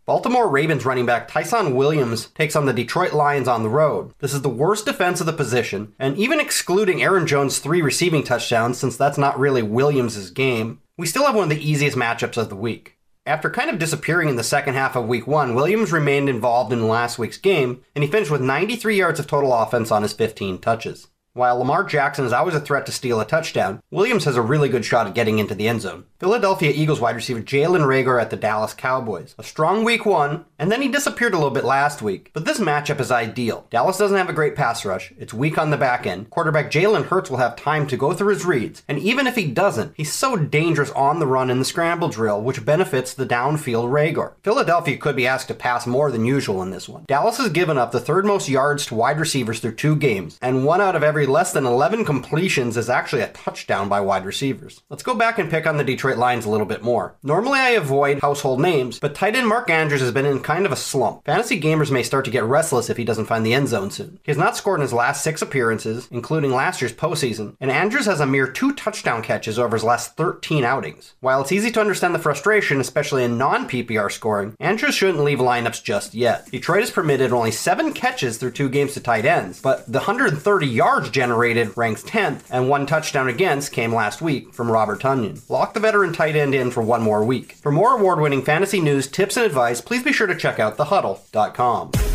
Baltimore 0.05 0.47
Ravens 0.47 0.85
running 0.85 1.07
back 1.07 1.27
Ty'Son 1.27 1.73
Williams 1.73 2.27
takes 2.35 2.55
on 2.55 2.67
the 2.67 2.73
Detroit 2.73 3.13
Lions 3.13 3.47
on 3.47 3.63
the 3.63 3.69
road. 3.69 4.13
This 4.19 4.35
is 4.35 4.43
the 4.43 4.49
worst 4.49 4.85
defense 4.85 5.19
of 5.19 5.25
the 5.25 5.33
position, 5.33 5.95
and 5.97 6.15
even 6.15 6.39
excluding 6.39 7.01
Aaron 7.01 7.25
Jones' 7.25 7.57
three 7.57 7.81
receiving 7.81 8.21
touchdowns, 8.21 8.77
since 8.77 8.95
that's 8.97 9.17
not 9.17 9.39
really 9.39 9.63
Williams' 9.63 10.29
game, 10.29 10.79
we 10.95 11.07
still 11.07 11.25
have 11.25 11.33
one 11.33 11.45
of 11.45 11.49
the 11.49 11.67
easiest 11.67 11.97
matchups 11.97 12.37
of 12.37 12.49
the 12.49 12.55
week. 12.55 12.99
After 13.25 13.49
kind 13.49 13.71
of 13.71 13.79
disappearing 13.79 14.29
in 14.29 14.35
the 14.35 14.43
second 14.43 14.75
half 14.75 14.95
of 14.95 15.07
week 15.07 15.25
one, 15.25 15.55
Williams 15.55 15.91
remained 15.91 16.29
involved 16.29 16.71
in 16.71 16.87
last 16.87 17.17
week's 17.17 17.39
game, 17.39 17.83
and 17.95 18.03
he 18.03 18.09
finished 18.09 18.29
with 18.29 18.41
93 18.41 18.95
yards 18.95 19.19
of 19.19 19.25
total 19.25 19.51
offense 19.51 19.89
on 19.89 20.03
his 20.03 20.13
15 20.13 20.59
touches. 20.59 21.07
While 21.35 21.57
Lamar 21.57 21.83
Jackson 21.83 22.23
is 22.23 22.31
always 22.31 22.55
a 22.55 22.61
threat 22.61 22.85
to 22.85 22.93
steal 22.93 23.19
a 23.19 23.25
touchdown, 23.25 23.81
Williams 23.91 24.23
has 24.23 24.37
a 24.37 24.41
really 24.41 24.69
good 24.69 24.85
shot 24.85 25.05
at 25.05 25.13
getting 25.13 25.37
into 25.37 25.53
the 25.53 25.67
end 25.67 25.81
zone. 25.81 26.05
Philadelphia 26.17 26.71
Eagles 26.73 27.01
wide 27.01 27.17
receiver 27.17 27.41
Jalen 27.41 27.85
Reagor 27.85 28.21
at 28.21 28.29
the 28.29 28.37
Dallas 28.37 28.73
Cowboys. 28.73 29.35
A 29.37 29.43
strong 29.43 29.83
week 29.83 30.05
one, 30.05 30.45
and 30.57 30.71
then 30.71 30.81
he 30.81 30.87
disappeared 30.87 31.33
a 31.33 31.37
little 31.37 31.51
bit 31.51 31.65
last 31.65 32.01
week. 32.01 32.31
But 32.31 32.45
this 32.45 32.61
matchup 32.61 33.01
is 33.01 33.11
ideal. 33.11 33.67
Dallas 33.69 33.97
doesn't 33.97 34.15
have 34.15 34.29
a 34.29 34.33
great 34.33 34.55
pass 34.55 34.85
rush, 34.85 35.11
it's 35.19 35.33
weak 35.33 35.57
on 35.57 35.71
the 35.71 35.77
back 35.77 36.07
end. 36.07 36.29
Quarterback 36.29 36.71
Jalen 36.71 37.07
Hurts 37.07 37.29
will 37.29 37.39
have 37.39 37.57
time 37.57 37.85
to 37.87 37.97
go 37.97 38.13
through 38.13 38.33
his 38.33 38.45
reads, 38.45 38.83
and 38.87 38.97
even 38.97 39.27
if 39.27 39.35
he 39.35 39.45
doesn't, 39.51 39.91
he's 39.97 40.13
so 40.13 40.37
dangerous 40.37 40.91
on 40.91 41.19
the 41.19 41.27
run 41.27 41.49
in 41.49 41.59
the 41.59 41.65
scramble 41.65 42.07
drill, 42.07 42.41
which 42.41 42.63
benefits 42.63 43.13
the 43.13 43.25
downfield 43.25 43.89
Reagor. 43.89 44.35
Philadelphia 44.41 44.95
could 44.95 45.17
be 45.17 45.27
asked 45.27 45.49
to 45.49 45.53
pass 45.53 45.85
more 45.85 46.11
than 46.11 46.23
usual 46.23 46.61
in 46.61 46.69
this 46.69 46.87
one. 46.87 47.03
Dallas 47.09 47.39
has 47.39 47.49
given 47.49 47.77
up 47.77 47.91
the 47.91 47.99
third 47.99 48.25
most 48.25 48.47
yards 48.47 48.85
to 48.85 48.95
wide 48.95 49.19
receivers 49.19 49.59
through 49.59 49.75
two 49.75 49.97
games, 49.97 50.39
and 50.41 50.63
one 50.63 50.79
out 50.79 50.95
of 50.95 51.03
every 51.03 51.24
less 51.25 51.51
than 51.53 51.65
11 51.65 52.05
completions 52.05 52.77
is 52.77 52.89
actually 52.89 53.21
a 53.21 53.29
touchdown 53.29 53.89
by 53.89 53.99
wide 54.01 54.25
receivers. 54.25 54.81
Let's 54.89 55.03
go 55.03 55.15
back 55.15 55.39
and 55.39 55.49
pick 55.49 55.65
on 55.65 55.77
the 55.77 55.83
Detroit 55.83 56.17
Lions 56.17 56.45
a 56.45 56.49
little 56.49 56.65
bit 56.65 56.81
more. 56.81 57.15
Normally 57.23 57.59
I 57.59 57.69
avoid 57.69 58.19
household 58.19 58.61
names, 58.61 58.99
but 58.99 59.15
tight 59.15 59.35
end 59.35 59.47
Mark 59.47 59.69
Andrews 59.69 60.01
has 60.01 60.11
been 60.11 60.25
in 60.25 60.39
kind 60.41 60.65
of 60.65 60.71
a 60.71 60.75
slump. 60.75 61.25
Fantasy 61.25 61.59
gamers 61.59 61.91
may 61.91 62.03
start 62.03 62.25
to 62.25 62.31
get 62.31 62.43
restless 62.43 62.89
if 62.89 62.97
he 62.97 63.03
doesn't 63.03 63.25
find 63.25 63.45
the 63.45 63.53
end 63.53 63.67
zone 63.67 63.91
soon. 63.91 64.19
He 64.23 64.31
has 64.31 64.37
not 64.37 64.55
scored 64.55 64.79
in 64.79 64.83
his 64.83 64.93
last 64.93 65.23
six 65.23 65.41
appearances, 65.41 66.07
including 66.11 66.51
last 66.51 66.81
year's 66.81 66.93
postseason, 66.93 67.55
and 67.59 67.71
Andrews 67.71 68.05
has 68.05 68.19
a 68.19 68.25
mere 68.25 68.47
two 68.47 68.73
touchdown 68.73 69.21
catches 69.21 69.59
over 69.59 69.75
his 69.75 69.83
last 69.83 70.15
13 70.17 70.63
outings. 70.63 71.15
While 71.19 71.41
it's 71.41 71.51
easy 71.51 71.71
to 71.71 71.81
understand 71.81 72.15
the 72.15 72.19
frustration, 72.19 72.79
especially 72.79 73.23
in 73.23 73.37
non-PPR 73.37 74.11
scoring, 74.11 74.55
Andrews 74.59 74.95
shouldn't 74.95 75.23
leave 75.23 75.39
lineups 75.39 75.83
just 75.83 76.13
yet. 76.13 76.49
Detroit 76.51 76.81
has 76.81 76.91
permitted 76.91 77.31
only 77.31 77.51
seven 77.51 77.93
catches 77.93 78.37
through 78.37 78.51
two 78.51 78.69
games 78.69 78.93
to 78.93 78.99
tight 78.99 79.25
ends, 79.25 79.61
but 79.61 79.85
the 79.85 79.99
130 79.99 80.67
yards 80.67 81.09
generated 81.15 81.71
ranks 81.77 82.03
10th, 82.03 82.41
and 82.51 82.67
one 82.67 82.85
touchdown 82.85 83.29
against 83.29 83.71
came 83.71 83.95
last 83.95 84.21
week 84.21 84.53
from 84.53 84.69
Robert 84.69 84.99
Tonyan. 84.99 85.49
Lock 85.49 85.73
the 85.73 85.79
veteran 85.79 86.11
tight 86.11 86.35
end 86.35 86.53
in 86.53 86.71
for 86.71 86.83
one 86.83 87.01
more 87.01 87.23
week. 87.23 87.53
For 87.53 87.71
more 87.71 87.97
award-winning 87.97 88.43
fantasy 88.43 88.81
news, 88.81 89.07
tips, 89.07 89.37
and 89.37 89.45
advice, 89.45 89.79
please 89.79 90.03
be 90.03 90.11
sure 90.11 90.27
to 90.27 90.35
check 90.35 90.59
out 90.59 90.75
thehuddle.com. 90.75 92.14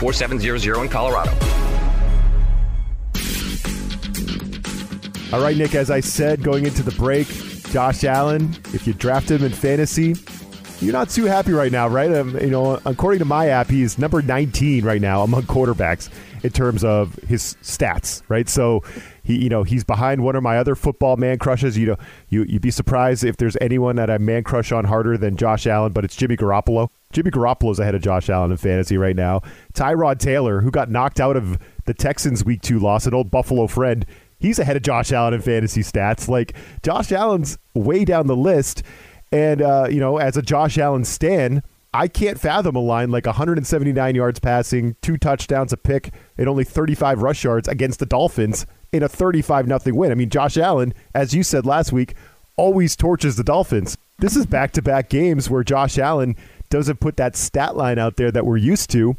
1-800-522-4700 0.00 0.82
in 0.82 0.88
Colorado. 0.88 1.30
All 5.32 5.40
right, 5.40 5.56
Nick, 5.56 5.74
as 5.76 5.90
I 5.90 6.00
said 6.00 6.42
going 6.42 6.66
into 6.66 6.82
the 6.82 6.90
break, 6.92 7.28
Josh 7.70 8.02
Allen, 8.02 8.50
if 8.74 8.86
you 8.86 8.92
draft 8.94 9.30
him 9.30 9.44
in 9.44 9.52
fantasy, 9.52 10.16
you're 10.80 10.92
not 10.92 11.08
too 11.08 11.26
happy 11.26 11.52
right 11.52 11.70
now, 11.70 11.86
right? 11.86 12.12
Um, 12.12 12.36
you 12.40 12.50
know, 12.50 12.80
according 12.84 13.20
to 13.20 13.24
my 13.24 13.48
app, 13.48 13.68
he's 13.68 13.96
number 13.98 14.22
19 14.22 14.84
right 14.84 15.00
now 15.00 15.22
among 15.22 15.42
quarterbacks 15.42 16.08
in 16.42 16.50
terms 16.50 16.84
of 16.84 17.14
his 17.26 17.56
stats, 17.62 18.22
right? 18.28 18.48
So 18.48 18.82
he, 19.22 19.42
you 19.42 19.48
know, 19.48 19.62
he's 19.62 19.84
behind 19.84 20.22
one 20.22 20.36
of 20.36 20.42
my 20.42 20.58
other 20.58 20.74
football 20.74 21.16
man 21.16 21.38
crushes. 21.38 21.76
You 21.76 21.86
know, 21.86 21.96
you 22.28 22.44
you'd 22.44 22.62
be 22.62 22.70
surprised 22.70 23.24
if 23.24 23.36
there's 23.36 23.56
anyone 23.60 23.96
that 23.96 24.10
I 24.10 24.18
man 24.18 24.44
crush 24.44 24.72
on 24.72 24.84
harder 24.84 25.16
than 25.16 25.36
Josh 25.36 25.66
Allen, 25.66 25.92
but 25.92 26.04
it's 26.04 26.16
Jimmy 26.16 26.36
Garoppolo. 26.36 26.88
Jimmy 27.12 27.30
Garoppolo's 27.30 27.78
ahead 27.78 27.94
of 27.94 28.02
Josh 28.02 28.30
Allen 28.30 28.50
in 28.52 28.56
fantasy 28.56 28.96
right 28.96 29.16
now. 29.16 29.40
Tyrod 29.74 30.18
Taylor, 30.18 30.60
who 30.60 30.70
got 30.70 30.90
knocked 30.90 31.20
out 31.20 31.36
of 31.36 31.58
the 31.84 31.94
Texans 31.94 32.44
week 32.44 32.62
two 32.62 32.78
loss, 32.78 33.06
an 33.06 33.14
old 33.14 33.30
Buffalo 33.30 33.66
friend, 33.66 34.06
he's 34.38 34.58
ahead 34.58 34.76
of 34.76 34.82
Josh 34.82 35.12
Allen 35.12 35.34
in 35.34 35.40
fantasy 35.40 35.82
stats. 35.82 36.28
Like 36.28 36.54
Josh 36.82 37.10
Allen's 37.12 37.58
way 37.74 38.04
down 38.04 38.26
the 38.26 38.36
list. 38.36 38.82
And, 39.32 39.62
uh, 39.62 39.86
you 39.88 40.00
know, 40.00 40.18
as 40.18 40.36
a 40.36 40.42
Josh 40.42 40.76
Allen 40.78 41.04
stan, 41.04 41.62
I 41.92 42.06
can't 42.06 42.38
fathom 42.38 42.76
a 42.76 42.80
line 42.80 43.10
like 43.10 43.26
179 43.26 44.14
yards 44.14 44.38
passing, 44.38 44.94
two 45.02 45.16
touchdowns, 45.16 45.72
a 45.72 45.76
pick, 45.76 46.12
and 46.38 46.48
only 46.48 46.62
35 46.62 47.20
rush 47.20 47.42
yards 47.42 47.66
against 47.66 47.98
the 47.98 48.06
Dolphins 48.06 48.64
in 48.92 49.02
a 49.02 49.08
35 49.08 49.66
nothing 49.66 49.96
win. 49.96 50.12
I 50.12 50.14
mean, 50.14 50.30
Josh 50.30 50.56
Allen, 50.56 50.94
as 51.14 51.34
you 51.34 51.42
said 51.42 51.66
last 51.66 51.92
week, 51.92 52.14
always 52.56 52.94
torches 52.94 53.36
the 53.36 53.42
Dolphins. 53.42 53.96
This 54.18 54.36
is 54.36 54.46
back 54.46 54.70
to 54.72 54.82
back 54.82 55.08
games 55.08 55.50
where 55.50 55.64
Josh 55.64 55.98
Allen 55.98 56.36
doesn't 56.68 57.00
put 57.00 57.16
that 57.16 57.34
stat 57.34 57.76
line 57.76 57.98
out 57.98 58.16
there 58.16 58.30
that 58.30 58.46
we're 58.46 58.56
used 58.56 58.90
to. 58.90 59.16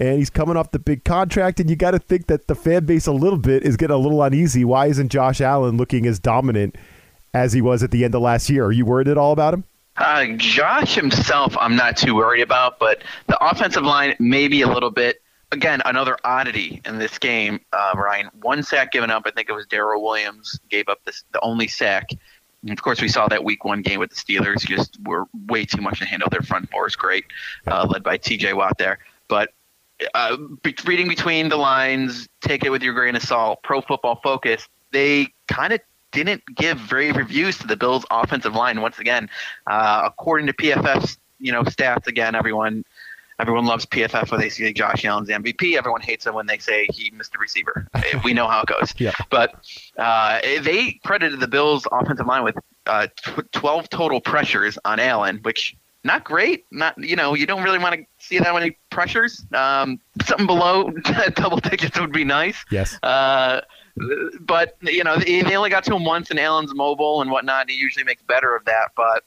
and 0.00 0.18
he's 0.18 0.30
coming 0.30 0.56
off 0.56 0.72
the 0.72 0.80
big 0.80 1.04
contract, 1.04 1.60
and 1.60 1.70
you 1.70 1.76
got 1.76 1.92
to 1.92 1.98
think 2.00 2.26
that 2.26 2.48
the 2.48 2.56
fan 2.56 2.84
base 2.84 3.06
a 3.06 3.12
little 3.12 3.38
bit 3.38 3.62
is 3.62 3.76
getting 3.76 3.94
a 3.94 3.98
little 3.98 4.20
uneasy. 4.22 4.64
Why 4.64 4.86
isn't 4.86 5.10
Josh 5.10 5.40
Allen 5.40 5.76
looking 5.76 6.06
as 6.06 6.18
dominant 6.18 6.74
as 7.32 7.52
he 7.52 7.60
was 7.62 7.84
at 7.84 7.92
the 7.92 8.04
end 8.04 8.14
of 8.14 8.20
last 8.20 8.50
year? 8.50 8.64
Are 8.64 8.72
you 8.72 8.84
worried 8.84 9.06
at 9.06 9.16
all 9.16 9.32
about 9.32 9.54
him? 9.54 9.64
Uh, 9.96 10.26
Josh 10.36 10.94
himself, 10.94 11.56
I'm 11.58 11.76
not 11.76 11.96
too 11.96 12.14
worried 12.14 12.42
about, 12.42 12.78
but 12.78 13.02
the 13.26 13.42
offensive 13.44 13.82
line 13.82 14.16
maybe 14.18 14.62
a 14.62 14.68
little 14.68 14.90
bit. 14.90 15.20
Again, 15.50 15.82
another 15.84 16.16
oddity 16.24 16.80
in 16.86 16.98
this 16.98 17.18
game, 17.18 17.60
uh, 17.74 17.92
Ryan. 17.94 18.30
One 18.40 18.62
sack 18.62 18.90
given 18.90 19.10
up. 19.10 19.24
I 19.26 19.30
think 19.32 19.50
it 19.50 19.52
was 19.52 19.66
Daryl 19.66 20.00
Williams 20.00 20.58
gave 20.70 20.88
up 20.88 21.04
this, 21.04 21.24
the 21.32 21.40
only 21.40 21.68
sack. 21.68 22.08
And 22.62 22.70
of 22.70 22.80
course, 22.80 23.02
we 23.02 23.08
saw 23.08 23.28
that 23.28 23.44
Week 23.44 23.64
One 23.64 23.82
game 23.82 24.00
with 24.00 24.10
the 24.10 24.16
Steelers. 24.16 24.66
Just 24.66 24.96
were 25.04 25.26
way 25.46 25.66
too 25.66 25.82
much 25.82 25.98
to 25.98 26.06
handle. 26.06 26.28
Their 26.30 26.40
front 26.40 26.70
four 26.70 26.86
is 26.86 26.96
great, 26.96 27.26
uh, 27.66 27.86
led 27.90 28.02
by 28.02 28.16
T.J. 28.16 28.54
Watt 28.54 28.78
there. 28.78 28.98
But 29.28 29.50
uh, 30.14 30.36
be- 30.62 30.74
reading 30.86 31.08
between 31.08 31.48
the 31.48 31.56
lines, 31.56 32.28
take 32.40 32.64
it 32.64 32.70
with 32.70 32.82
your 32.82 32.94
grain 32.94 33.14
of 33.16 33.22
salt. 33.22 33.62
Pro 33.62 33.80
Football 33.82 34.20
Focus, 34.22 34.66
they 34.92 35.28
kind 35.48 35.72
of 35.72 35.80
didn't 36.12 36.42
give 36.54 36.78
very 36.78 37.12
reviews 37.12 37.58
to 37.58 37.66
the 37.66 37.76
Bills' 37.76 38.04
offensive 38.10 38.54
line. 38.54 38.80
Once 38.80 38.98
again, 38.98 39.28
uh, 39.66 40.02
according 40.04 40.46
to 40.46 40.52
PFF's 40.52 41.18
you 41.40 41.52
know 41.52 41.62
stats, 41.64 42.06
again 42.06 42.34
everyone 42.34 42.84
everyone 43.38 43.66
loves 43.66 43.84
PFF 43.86 44.30
when 44.30 44.40
they 44.40 44.48
see 44.48 44.72
Josh 44.72 45.04
Allen's 45.04 45.28
MVP. 45.28 45.76
Everyone 45.76 46.00
hates 46.00 46.26
him 46.26 46.34
when 46.34 46.46
they 46.46 46.58
say 46.58 46.86
he 46.92 47.10
missed 47.10 47.34
a 47.34 47.38
receiver. 47.38 47.88
we 48.24 48.32
know 48.32 48.46
how 48.46 48.62
it 48.62 48.66
goes. 48.66 48.94
Yeah. 48.98 49.12
But 49.30 49.54
uh, 49.98 50.40
they 50.62 51.00
credited 51.04 51.40
the 51.40 51.48
Bills' 51.48 51.86
offensive 51.90 52.26
line 52.26 52.44
with 52.44 52.56
uh, 52.86 53.08
tw- 53.16 53.50
12 53.52 53.88
total 53.90 54.20
pressures 54.20 54.78
on 54.84 55.00
Allen, 55.00 55.40
which 55.42 55.76
not 56.04 56.24
great. 56.24 56.66
Not 56.70 56.98
you 56.98 57.16
know 57.16 57.34
you 57.34 57.46
don't 57.46 57.62
really 57.62 57.78
want 57.78 57.94
to 57.94 58.06
see 58.18 58.38
that 58.38 58.54
many 58.54 58.76
pressures. 58.90 59.44
Um, 59.52 60.00
something 60.24 60.46
below 60.46 60.90
double 61.34 61.58
digits 61.58 61.98
would 62.00 62.12
be 62.12 62.24
nice. 62.24 62.64
Yes. 62.70 62.98
Uh, 63.02 63.60
but 64.40 64.76
you 64.82 65.04
know 65.04 65.16
they, 65.16 65.42
they 65.42 65.56
only 65.56 65.70
got 65.70 65.84
to 65.84 65.94
him 65.94 66.04
once, 66.04 66.30
in 66.30 66.38
Allen's 66.38 66.74
mobile 66.74 67.22
and 67.22 67.30
whatnot. 67.30 67.70
He 67.70 67.76
usually 67.76 68.04
makes 68.04 68.22
better 68.22 68.56
of 68.56 68.64
that, 68.64 68.92
but 68.96 69.24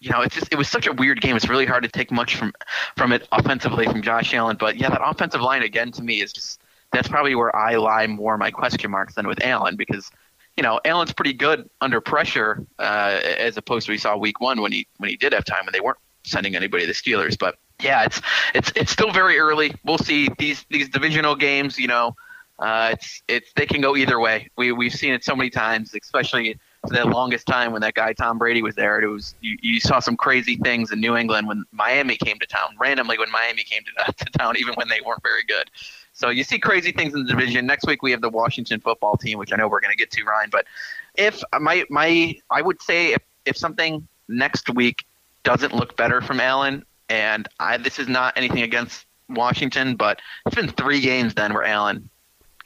you 0.00 0.10
know, 0.10 0.20
it's 0.20 0.34
just 0.34 0.52
it 0.52 0.56
was 0.56 0.68
such 0.68 0.86
a 0.86 0.92
weird 0.92 1.20
game. 1.20 1.36
It's 1.36 1.48
really 1.48 1.66
hard 1.66 1.82
to 1.82 1.88
take 1.88 2.10
much 2.10 2.36
from 2.36 2.52
from 2.96 3.12
it 3.12 3.26
offensively 3.32 3.84
from 3.86 4.02
Josh 4.02 4.32
Allen. 4.34 4.56
But 4.58 4.76
yeah, 4.76 4.90
that 4.90 5.00
offensive 5.02 5.40
line 5.40 5.62
again 5.62 5.90
to 5.92 6.02
me 6.02 6.20
is 6.20 6.32
just 6.32 6.60
that's 6.92 7.08
probably 7.08 7.34
where 7.34 7.54
I 7.54 7.76
lie 7.76 8.06
more 8.06 8.38
my 8.38 8.50
question 8.50 8.90
marks 8.90 9.14
than 9.14 9.26
with 9.26 9.42
Allen 9.42 9.76
because 9.76 10.10
you 10.56 10.62
know 10.62 10.80
Allen's 10.84 11.12
pretty 11.12 11.32
good 11.32 11.68
under 11.80 12.00
pressure 12.00 12.64
uh, 12.78 13.20
as 13.22 13.56
opposed 13.56 13.86
to 13.86 13.92
we 13.92 13.98
saw 13.98 14.16
Week 14.16 14.40
One 14.40 14.60
when 14.60 14.72
he 14.72 14.86
when 14.98 15.10
he 15.10 15.16
did 15.16 15.32
have 15.32 15.44
time 15.44 15.66
and 15.66 15.74
they 15.74 15.80
weren't 15.80 15.98
sending 16.24 16.54
anybody 16.54 16.84
to 16.84 16.86
the 16.86 16.92
Steelers. 16.92 17.36
But 17.36 17.58
yeah, 17.82 18.04
it's 18.04 18.20
it's 18.54 18.72
it's 18.76 18.92
still 18.92 19.10
very 19.10 19.38
early. 19.38 19.74
We'll 19.84 19.98
see 19.98 20.28
these 20.38 20.64
these 20.70 20.88
divisional 20.88 21.34
games. 21.34 21.76
You 21.76 21.88
know, 21.88 22.14
uh, 22.58 22.90
it's 22.92 23.22
it's 23.28 23.52
they 23.54 23.66
can 23.66 23.80
go 23.80 23.96
either 23.96 24.18
way. 24.18 24.48
We 24.56 24.72
we've 24.72 24.92
seen 24.92 25.12
it 25.12 25.24
so 25.24 25.36
many 25.36 25.50
times, 25.50 25.94
especially 25.94 26.58
for 26.86 26.94
the 26.94 27.04
longest 27.04 27.46
time 27.46 27.72
when 27.72 27.80
that 27.82 27.94
guy 27.94 28.12
Tom 28.12 28.38
Brady 28.38 28.62
was 28.62 28.74
there. 28.74 29.00
It 29.00 29.06
was 29.06 29.34
you, 29.40 29.56
you 29.62 29.80
saw 29.80 30.00
some 30.00 30.16
crazy 30.16 30.56
things 30.56 30.90
in 30.90 31.00
New 31.00 31.16
England 31.16 31.46
when 31.46 31.64
Miami 31.70 32.16
came 32.16 32.38
to 32.40 32.46
town. 32.46 32.74
Randomly, 32.78 33.18
when 33.18 33.30
Miami 33.30 33.62
came 33.62 33.82
to, 33.84 34.12
to 34.24 34.24
town, 34.38 34.56
even 34.56 34.74
when 34.74 34.88
they 34.88 35.00
weren't 35.00 35.22
very 35.22 35.44
good. 35.44 35.70
So 36.12 36.30
you 36.30 36.42
see 36.42 36.58
crazy 36.58 36.90
things 36.90 37.14
in 37.14 37.24
the 37.24 37.30
division. 37.30 37.64
Next 37.64 37.86
week 37.86 38.02
we 38.02 38.10
have 38.10 38.20
the 38.20 38.28
Washington 38.28 38.80
football 38.80 39.16
team, 39.16 39.38
which 39.38 39.52
I 39.52 39.56
know 39.56 39.68
we're 39.68 39.80
going 39.80 39.92
to 39.92 39.96
get 39.96 40.10
to, 40.12 40.24
Ryan. 40.24 40.50
But 40.50 40.66
if 41.14 41.42
my 41.60 41.84
my 41.90 42.36
I 42.50 42.62
would 42.62 42.82
say 42.82 43.12
if 43.12 43.22
if 43.44 43.56
something 43.56 44.06
next 44.28 44.68
week 44.74 45.04
doesn't 45.44 45.74
look 45.74 45.96
better 45.96 46.20
from 46.20 46.40
Allen, 46.40 46.84
and 47.08 47.46
I 47.60 47.76
this 47.76 48.00
is 48.00 48.08
not 48.08 48.36
anything 48.36 48.62
against 48.62 49.06
Washington, 49.28 49.94
but 49.94 50.20
it's 50.44 50.56
been 50.56 50.70
three 50.70 51.00
games 51.00 51.34
then 51.34 51.54
where 51.54 51.64
Allen 51.64 52.10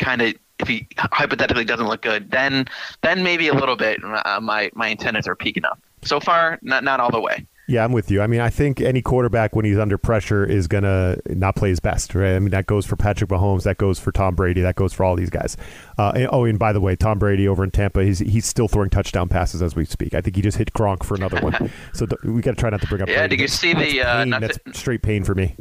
kind 0.03 0.21
of 0.23 0.35
if 0.59 0.69
he 0.69 0.87
hypothetically 0.99 1.65
doesn't 1.65 1.87
look 1.87 2.03
good, 2.03 2.31
then 2.31 2.67
then 3.03 3.23
maybe 3.23 3.49
a 3.49 3.55
little 3.55 3.77
bit 3.77 4.01
uh, 4.05 4.41
my 4.41 4.71
my 4.75 4.91
antennas 4.91 5.27
are 5.27 5.37
peaking 5.37 5.65
up. 5.65 5.81
So 6.03 6.21
far, 6.21 6.59
not 6.63 6.85
not 6.85 7.01
all 7.01 7.11
the 7.11 7.21
way. 7.21 7.47
Yeah, 7.69 7.85
I'm 7.85 7.93
with 7.93 8.11
you. 8.11 8.21
I 8.21 8.27
mean, 8.27 8.41
I 8.41 8.51
think 8.51 8.81
any 8.81 9.01
quarterback 9.01 9.55
when 9.55 9.65
he's 9.65 9.79
under 9.79 9.97
pressure 9.97 10.45
is 10.45 10.67
gonna 10.67 11.17
not 11.27 11.55
play 11.55 11.71
his 11.71 11.79
best, 11.81 12.15
right? 12.15 12.35
I 12.35 12.39
mean, 12.41 12.51
that 12.51 12.67
goes 12.67 12.85
for 12.85 12.97
Patrick 12.97 13.31
Mahomes, 13.31 13.63
that 13.63 13.79
goes 13.79 14.01
for 14.01 14.11
Tom 14.11 14.35
Brady, 14.35 14.61
that 14.63 14.75
goes 14.75 14.93
for 14.93 15.05
all 15.05 15.15
these 15.15 15.31
guys. 15.31 15.57
Uh, 15.97 16.13
and, 16.15 16.29
oh, 16.33 16.45
and 16.45 16.59
by 16.59 16.73
the 16.73 16.81
way, 16.81 16.97
Tom 16.97 17.19
Brady 17.21 17.47
over 17.47 17.63
in 17.63 17.71
Tampa, 17.71 18.05
he's 18.05 18.19
he's 18.19 18.47
still 18.47 18.67
throwing 18.69 18.91
touchdown 18.91 19.29
passes 19.29 19.63
as 19.63 19.77
we 19.77 19.85
speak. 19.85 20.13
I 20.13 20.21
think 20.21 20.35
he 20.37 20.43
just 20.43 20.59
hit 20.59 20.73
Gronk 20.73 21.05
for 21.05 21.15
another 21.15 21.41
one. 21.41 21.71
so 21.95 22.05
th- 22.05 22.21
we 22.25 22.43
got 22.43 22.51
to 22.51 22.57
try 22.57 22.69
not 22.71 22.81
to 22.83 22.87
bring 22.89 23.01
up. 23.01 23.09
Yeah, 23.09 23.27
Brady. 23.27 23.37
did 23.37 23.43
you 23.43 23.49
That's- 23.49 23.61
see 23.61 23.75
the, 23.75 23.99
that's 24.03 24.09
uh, 24.09 24.25
pain. 24.25 24.41
that's 24.67 24.79
straight 24.79 25.03
pain 25.03 25.23
for 25.25 25.35
me. 25.35 25.57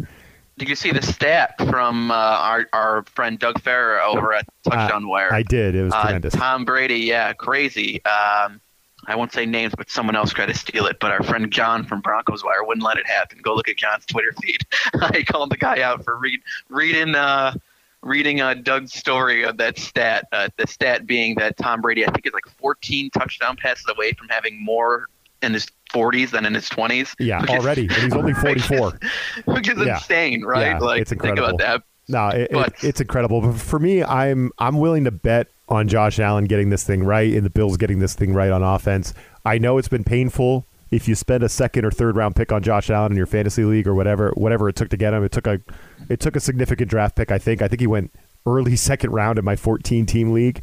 Did 0.57 0.69
you 0.69 0.75
see 0.75 0.91
the 0.91 1.01
stat 1.01 1.55
from 1.69 2.11
uh, 2.11 2.13
our 2.13 2.67
our 2.73 3.03
friend 3.03 3.39
Doug 3.39 3.59
Farrar 3.61 4.01
over 4.01 4.33
at 4.33 4.45
Touchdown 4.63 5.07
Wire? 5.07 5.33
I 5.33 5.43
did. 5.43 5.75
It 5.75 5.83
was 5.83 5.93
Uh, 5.93 6.03
tremendous. 6.03 6.33
Tom 6.33 6.65
Brady, 6.65 6.97
yeah, 6.99 7.33
crazy. 7.33 8.03
Um, 8.05 8.61
I 9.07 9.15
won't 9.15 9.33
say 9.33 9.47
names, 9.47 9.73
but 9.75 9.89
someone 9.89 10.15
else 10.15 10.31
tried 10.31 10.47
to 10.47 10.53
steal 10.53 10.85
it. 10.85 10.99
But 10.99 11.11
our 11.11 11.23
friend 11.23 11.51
John 11.51 11.83
from 11.85 12.01
Broncos 12.01 12.43
Wire 12.43 12.63
wouldn't 12.63 12.85
let 12.85 12.97
it 12.97 13.07
happen. 13.07 13.39
Go 13.41 13.55
look 13.55 13.67
at 13.69 13.77
John's 13.77 14.05
Twitter 14.05 14.33
feed. 14.43 14.61
I 15.01 15.23
called 15.23 15.49
the 15.51 15.57
guy 15.57 15.81
out 15.81 16.03
for 16.03 16.17
read, 16.17 16.39
reading 16.69 17.15
uh, 17.15 17.55
reading 18.03 18.41
uh, 18.41 18.53
Doug's 18.53 18.93
story 18.93 19.43
of 19.43 19.57
that 19.57 19.79
stat. 19.79 20.27
Uh, 20.31 20.49
the 20.57 20.67
stat 20.67 21.07
being 21.07 21.33
that 21.35 21.57
Tom 21.57 21.81
Brady, 21.81 22.05
I 22.05 22.11
think, 22.11 22.27
is 22.27 22.33
like 22.33 22.45
14 22.59 23.09
touchdown 23.11 23.55
passes 23.55 23.85
away 23.89 24.13
from 24.13 24.27
having 24.29 24.63
more 24.63 25.07
in 25.41 25.53
his 25.53 25.67
40s 25.93 26.31
than 26.31 26.45
in 26.45 26.53
his 26.53 26.69
20s. 26.69 27.13
yeah, 27.19 27.43
is- 27.43 27.49
already, 27.49 27.83
and 27.83 27.91
he's 27.93 28.13
only 28.13 28.33
44. 28.35 28.99
which 29.45 29.69
is 29.69 29.77
Yeah. 29.79 29.95
insane, 29.95 30.43
right? 30.43 30.67
Yeah, 30.71 30.79
like 30.79 31.01
it's 31.01 31.09
think 31.09 31.23
incredible. 31.23 31.55
about 31.55 31.57
that. 31.59 31.83
No, 32.07 32.29
it, 32.29 32.41
it- 32.41 32.51
But- 32.51 32.83
it's 32.83 33.01
incredible. 33.01 33.41
But 33.41 33.53
for 33.59 33.79
me, 33.79 34.03
I'm 34.03 34.51
I'm 34.59 34.77
willing 34.79 35.03
to 35.05 35.11
bet 35.11 35.47
on 35.69 35.87
Josh 35.87 36.19
Allen 36.19 36.45
getting 36.45 36.69
this 36.69 36.83
thing 36.83 37.03
right 37.03 37.33
and 37.33 37.45
the 37.45 37.49
Bills 37.49 37.77
getting 37.77 37.99
this 37.99 38.13
thing 38.13 38.33
right 38.33 38.51
on 38.51 38.61
offense. 38.63 39.13
I 39.45 39.57
know 39.57 39.77
it's 39.77 39.87
been 39.87 40.03
painful 40.03 40.65
if 40.91 41.07
you 41.07 41.15
spend 41.15 41.41
a 41.43 41.47
second 41.49 41.85
or 41.85 41.91
third 41.91 42.17
round 42.17 42.35
pick 42.35 42.51
on 42.51 42.61
Josh 42.61 42.89
Allen 42.89 43.13
in 43.13 43.17
your 43.17 43.25
fantasy 43.25 43.63
league 43.63 43.87
or 43.87 43.93
whatever 43.95 44.31
whatever 44.35 44.67
it 44.67 44.75
took 44.75 44.89
to 44.89 44.97
get 44.97 45.13
him. 45.13 45.23
It 45.23 45.31
took 45.31 45.47
a 45.47 45.61
it 46.09 46.19
took 46.19 46.35
a 46.35 46.39
significant 46.41 46.89
draft 46.89 47.15
pick. 47.15 47.31
I 47.31 47.37
think 47.37 47.61
I 47.61 47.67
think 47.69 47.79
he 47.79 47.87
went 47.87 48.11
early 48.45 48.75
second 48.75 49.11
round 49.11 49.39
in 49.39 49.45
my 49.45 49.55
14 49.55 50.05
team 50.05 50.31
league. 50.33 50.61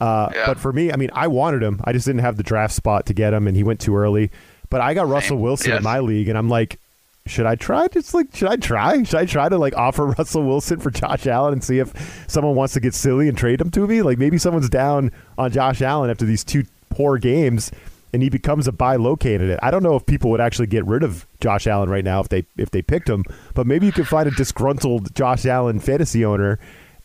Uh, 0.00 0.28
Yeah. 0.34 0.46
But 0.46 0.58
for 0.58 0.72
me, 0.72 0.92
I 0.92 0.96
mean, 0.96 1.10
I 1.14 1.26
wanted 1.26 1.62
him. 1.62 1.80
I 1.84 1.92
just 1.92 2.04
didn't 2.06 2.20
have 2.20 2.36
the 2.36 2.42
draft 2.42 2.74
spot 2.74 3.06
to 3.06 3.14
get 3.14 3.32
him, 3.34 3.46
and 3.48 3.56
he 3.56 3.62
went 3.64 3.80
too 3.80 3.96
early. 3.96 4.30
But 4.74 4.80
I 4.80 4.92
got 4.92 5.06
Russell 5.06 5.38
Wilson 5.38 5.70
in 5.70 5.84
my 5.84 6.00
league, 6.00 6.28
and 6.28 6.36
I'm 6.36 6.48
like, 6.48 6.80
should 7.26 7.46
I 7.46 7.54
try? 7.54 7.86
Just 7.86 8.12
like, 8.12 8.34
should 8.34 8.48
I 8.48 8.56
try? 8.56 9.00
Should 9.04 9.20
I 9.20 9.24
try 9.24 9.48
to 9.48 9.56
like 9.56 9.76
offer 9.76 10.06
Russell 10.18 10.42
Wilson 10.42 10.80
for 10.80 10.90
Josh 10.90 11.28
Allen 11.28 11.52
and 11.52 11.62
see 11.62 11.78
if 11.78 12.24
someone 12.26 12.56
wants 12.56 12.74
to 12.74 12.80
get 12.80 12.92
silly 12.92 13.28
and 13.28 13.38
trade 13.38 13.60
him 13.60 13.70
to 13.70 13.86
me? 13.86 14.02
Like 14.02 14.18
maybe 14.18 14.36
someone's 14.36 14.68
down 14.68 15.12
on 15.38 15.52
Josh 15.52 15.80
Allen 15.80 16.10
after 16.10 16.24
these 16.24 16.42
two 16.42 16.64
poor 16.90 17.18
games, 17.18 17.70
and 18.12 18.20
he 18.20 18.28
becomes 18.28 18.66
a 18.66 18.72
buy 18.72 18.96
low 18.96 19.14
candidate. 19.14 19.60
I 19.62 19.70
don't 19.70 19.84
know 19.84 19.94
if 19.94 20.06
people 20.06 20.28
would 20.32 20.40
actually 20.40 20.66
get 20.66 20.84
rid 20.86 21.04
of 21.04 21.24
Josh 21.40 21.68
Allen 21.68 21.88
right 21.88 22.04
now 22.04 22.18
if 22.18 22.28
they 22.28 22.44
if 22.58 22.72
they 22.72 22.82
picked 22.82 23.08
him, 23.08 23.22
but 23.54 23.68
maybe 23.68 23.86
you 23.86 23.92
could 23.92 24.08
find 24.08 24.26
a 24.26 24.32
disgruntled 24.32 25.14
Josh 25.14 25.46
Allen 25.46 25.78
fantasy 25.78 26.24
owner, 26.24 26.58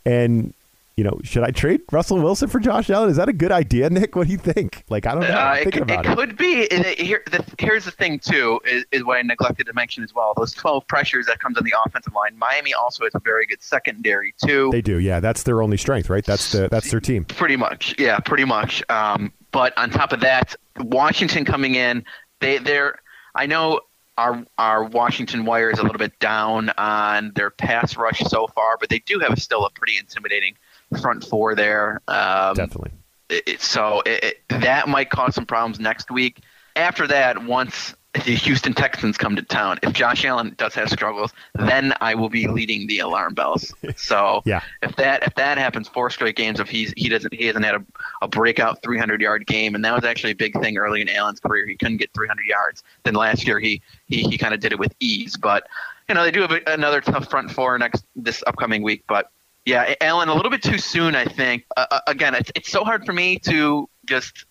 and 0.07 0.55
you 1.00 1.06
know, 1.06 1.18
should 1.24 1.44
I 1.44 1.51
trade 1.51 1.79
Russell 1.94 2.20
Wilson 2.22 2.50
for 2.50 2.60
Josh 2.60 2.89
Allen? 2.89 3.10
Is 3.10 3.15
that 3.15 3.29
a 3.29 3.34
good 3.34 3.53
idea, 3.53 3.89
Nick? 3.89 4.18
What 4.18 4.27
do 4.27 4.34
you 4.34 4.38
think? 4.38 4.84
Like 4.89 5.08
I 5.08 5.13
don't 5.13 5.22
know. 5.22 5.29
Uh, 5.29 5.56
it, 5.62 5.72
could- 5.72 5.84
about 5.84 6.06
it 6.06 6.12
it. 6.12 6.15
could 6.18 6.38
be. 6.38 6.63
it- 6.63 7.00
here, 7.00 7.24
the, 7.32 7.41
here's 7.58 7.86
the 7.86 7.91
thing 7.91 8.20
too, 8.20 8.60
is, 8.65 8.84
is 8.91 9.06
what 9.06 9.18
I 9.18 9.22
neglected 9.22 9.65
to 9.68 9.74
mention 9.74 10.03
as 10.03 10.13
well. 10.13 10.34
Those 10.36 10.53
12 10.53 10.86
pressures 10.88 11.25
that 11.27 11.39
comes 11.39 11.58
on 11.58 11.63
the 11.63 11.74
offensive 11.86 12.13
line. 12.13 12.38
Miami 12.38 12.74
also 12.74 13.06
has 13.06 13.15
a 13.15 13.20
very 13.22 13.46
good 13.46 13.63
secondary 13.63 14.34
too. 14.46 14.68
They 14.74 14.82
do, 14.82 15.00
yeah. 15.00 15.22
That's 15.22 15.44
their 15.44 15.62
only 15.62 15.77
strength, 15.77 16.10
right? 16.10 16.25
That's 16.25 16.51
the 16.51 16.68
that's 16.70 16.91
their 16.91 17.00
team. 17.00 17.24
Pretty 17.24 17.56
much, 17.56 17.96
yeah, 17.98 18.20
pretty 18.20 18.44
much. 18.44 18.84
Um, 18.89 19.32
but 19.53 19.75
on 19.77 19.89
top 19.91 20.12
of 20.12 20.20
that, 20.20 20.53
Washington 20.77 21.46
coming 21.46 21.75
in, 21.75 22.03
they 22.41 22.58
they're. 22.58 22.96
I 23.36 23.46
know 23.46 23.79
our 24.18 24.44
our 24.58 24.84
Washington 24.84 25.46
Wire 25.46 25.70
is 25.72 25.79
a 25.79 25.84
little 25.84 25.98
bit 25.98 26.20
down 26.20 26.72
on 26.77 27.32
their 27.36 27.50
pass 27.50 27.96
rush 27.96 28.20
so 28.20 28.48
far, 28.48 28.75
but 28.77 28.89
they 28.89 29.00
do 29.00 29.20
have 29.20 29.39
still 29.41 29.65
a 29.65 29.70
pretty 29.70 29.98
intimidating 29.98 30.56
front 31.01 31.24
four 31.24 31.55
there. 31.55 32.01
Um, 32.08 32.55
Definitely. 32.55 32.91
it, 33.29 33.62
so 33.62 34.01
it, 34.05 34.24
it, 34.24 34.62
that 34.62 34.88
might 34.88 35.10
cause 35.10 35.36
some 35.36 35.46
problems 35.46 35.79
next 35.79 36.10
week. 36.12 36.39
After 36.75 37.08
that, 37.08 37.43
once 37.43 37.96
the 38.13 38.22
Houston 38.36 38.74
Texans 38.74 39.17
come 39.17 39.36
to 39.36 39.41
town, 39.43 39.77
if 39.84 39.93
Josh 39.93 40.25
Allen 40.25 40.55
does 40.58 40.74
have 40.74 40.89
struggles, 40.89 41.31
then 41.53 41.93
I 42.01 42.15
will 42.15 42.29
be 42.29 42.48
leading 42.48 42.88
the 42.88 43.00
alarm 43.00 43.34
bells. 43.36 43.72
So 43.98 44.41
Yeah. 44.46 44.62
if 44.81 44.96
that 44.96 45.24
if 45.24 45.36
that 45.36 45.58
happens, 45.58 45.88
four 45.88 46.10
straight 46.10 46.36
games, 46.36 46.60
if 46.60 46.69
he's 46.69 46.91
he 46.98 47.10
doesn't 47.10 47.34
he 47.34 47.46
hasn't 47.46 47.65
had 47.65 47.75
a, 47.75 47.86
a 48.22 48.27
breakout 48.27 48.81
300 48.81 49.22
yard 49.22 49.46
game, 49.46 49.75
and 49.75 49.84
that 49.86 49.93
was 49.93 50.03
actually 50.05 50.31
a 50.31 50.36
big 50.36 50.60
thing 50.62 50.77
early 50.77 51.01
in 51.01 51.10
Allen's 51.10 51.39
career. 51.39 51.67
He 51.67 51.75
couldn't 51.75 51.98
get 51.98 52.10
300 52.15 52.46
yards. 52.46 52.81
Then 53.03 53.13
last 53.13 53.46
year 53.46 53.60
he 53.60 53.81
he, 54.08 54.24
he 54.24 54.38
kind 54.38 54.53
of 54.53 54.60
did 54.60 54.72
it 54.72 54.79
with 54.79 54.93
ease. 55.00 55.36
But 55.38 55.67
you 56.08 56.15
know 56.15 56.24
they 56.24 56.31
do 56.31 56.41
have 56.41 56.51
another 56.65 57.01
tough 57.01 57.29
front 57.29 57.51
four 57.51 57.77
next 57.77 58.05
this 58.15 58.43
upcoming 58.48 58.81
week, 58.84 59.03
but. 59.08 59.29
Yeah, 59.66 59.94
Allen, 60.01 60.30
a 60.30 60.34
little 60.34 60.50
bit 60.51 60.63
too 60.63 60.78
soon, 60.80 61.16
I 61.16 61.25
think. 61.25 61.66
Uh, 61.78 61.86
uh, 61.92 62.00
again, 62.08 62.34
it's, 62.34 62.51
it's 62.56 62.72
so 62.72 62.84
hard 62.84 63.06
for 63.06 63.13
me 63.13 63.38
to 63.39 63.88
just 64.06 64.46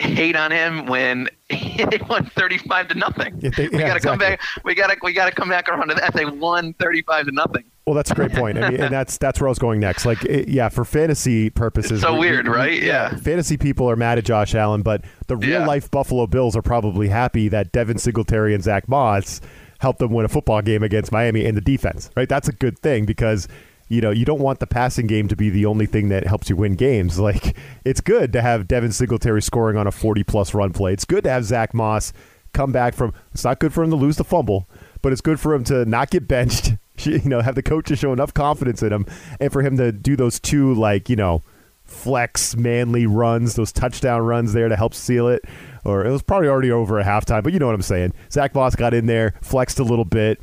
hate 0.00 0.34
on 0.34 0.50
him 0.50 0.86
when 0.86 1.28
they 1.50 2.00
won 2.08 2.26
35 2.26 2.88
to 2.88 2.94
nothing. 2.96 3.38
Yeah, 3.40 3.50
they- 3.56 3.68
we 3.68 3.78
yeah, 3.78 3.88
got 3.88 3.94
to 3.94 4.00
come 4.00 4.18
back. 4.18 4.40
We 4.64 4.74
got 4.74 4.88
to 4.88 4.96
we 5.02 5.12
got 5.12 5.26
to 5.26 5.32
come 5.34 5.48
back 5.48 5.68
around 5.68 5.88
to 5.88 5.94
that. 5.94 6.14
They 6.14 6.24
won 6.24 6.74
35 6.74 7.26
to 7.26 7.32
nothing. 7.32 7.64
Well, 7.86 7.94
that's 7.94 8.10
a 8.10 8.14
great 8.14 8.32
point. 8.32 8.58
I 8.58 8.70
mean, 8.70 8.80
and 8.80 8.92
that's 8.92 9.18
that's 9.18 9.40
where 9.40 9.48
I 9.48 9.50
was 9.50 9.58
going 9.58 9.78
next. 9.80 10.04
Like, 10.04 10.24
it, 10.24 10.48
yeah, 10.48 10.68
for 10.68 10.84
fantasy 10.84 11.50
purposes, 11.50 11.92
It's 11.92 12.02
so 12.02 12.14
we- 12.14 12.20
weird, 12.30 12.48
we- 12.48 12.54
right? 12.54 12.82
Yeah. 12.82 13.14
fantasy 13.16 13.56
people 13.56 13.88
are 13.88 13.96
mad 13.96 14.18
at 14.18 14.24
Josh 14.24 14.54
Allen, 14.54 14.82
but 14.82 15.04
the 15.28 15.36
real 15.36 15.60
Yeah. 15.60 15.66
life 15.66 15.90
Buffalo 15.90 16.26
Bills 16.26 16.56
are 16.56 16.62
probably 16.62 17.08
happy 17.08 17.48
that 17.48 17.70
Devin 17.72 17.98
Singletary 17.98 18.54
and 18.54 18.64
Zach 18.64 18.88
Moss 18.88 19.40
helped 19.78 19.98
them 20.00 20.12
win 20.12 20.24
a 20.24 20.28
football 20.28 20.60
game 20.62 20.82
against 20.82 21.10
Miami 21.12 21.44
in 21.44 21.54
the 21.54 21.60
defense. 21.60 22.10
Right? 22.16 22.28
That's 22.28 22.48
a 22.48 22.52
good 22.52 22.78
thing 22.80 23.06
because 23.06 23.48
you 23.90 24.00
know 24.00 24.10
you 24.10 24.24
don't 24.24 24.40
want 24.40 24.60
the 24.60 24.66
passing 24.66 25.06
game 25.06 25.28
to 25.28 25.36
be 25.36 25.50
the 25.50 25.66
only 25.66 25.84
thing 25.84 26.08
that 26.08 26.26
helps 26.26 26.48
you 26.48 26.56
win 26.56 26.74
games. 26.76 27.18
Like, 27.30 27.54
it's 27.84 28.00
good 28.00 28.32
to 28.32 28.40
have 28.40 28.66
Devin 28.66 28.92
Singletary 28.92 29.42
scoring 29.42 29.76
on 29.76 29.86
a 29.86 29.92
forty 29.92 30.24
plus 30.24 30.54
run 30.54 30.72
play. 30.72 30.94
It's 30.94 31.04
good 31.04 31.24
to 31.24 31.30
have 31.30 31.44
Zach 31.44 31.74
Moss 31.74 32.14
come 32.54 32.72
back 32.72 32.94
from. 32.94 33.12
It's 33.32 33.44
not 33.44 33.58
good 33.58 33.74
for 33.74 33.84
him 33.84 33.90
to 33.90 33.96
lose 33.96 34.16
the 34.16 34.24
fumble, 34.24 34.68
but 35.02 35.12
it's 35.12 35.20
good 35.20 35.38
for 35.38 35.54
him 35.54 35.64
to 35.64 35.84
not 35.84 36.10
get 36.10 36.26
benched. 36.26 36.72
You 37.02 37.18
know, 37.24 37.40
have 37.40 37.54
the 37.54 37.62
coaches 37.62 37.98
show 37.98 38.12
enough 38.12 38.34
confidence 38.34 38.82
in 38.82 38.92
him, 38.92 39.06
and 39.40 39.50
for 39.50 39.62
him 39.62 39.78
to 39.78 39.90
do 39.90 40.16
those 40.16 40.38
two 40.38 40.74
like 40.74 41.08
you 41.08 41.16
know 41.16 41.42
flex 41.90 42.54
manly 42.56 43.06
runs, 43.06 43.54
those 43.54 43.72
touchdown 43.72 44.20
runs 44.20 44.52
there 44.52 44.68
to 44.68 44.76
help 44.76 44.92
seal 44.92 45.26
it. 45.28 45.42
Or 45.82 46.04
it 46.04 46.10
was 46.10 46.20
probably 46.20 46.48
already 46.48 46.70
over 46.70 47.00
at 47.00 47.06
halftime, 47.06 47.42
but 47.42 47.54
you 47.54 47.58
know 47.58 47.66
what 47.66 47.74
I'm 47.74 47.80
saying. 47.80 48.12
Zach 48.30 48.54
Moss 48.54 48.76
got 48.76 48.92
in 48.92 49.06
there, 49.06 49.34
flexed 49.40 49.78
a 49.78 49.82
little 49.82 50.04
bit. 50.04 50.40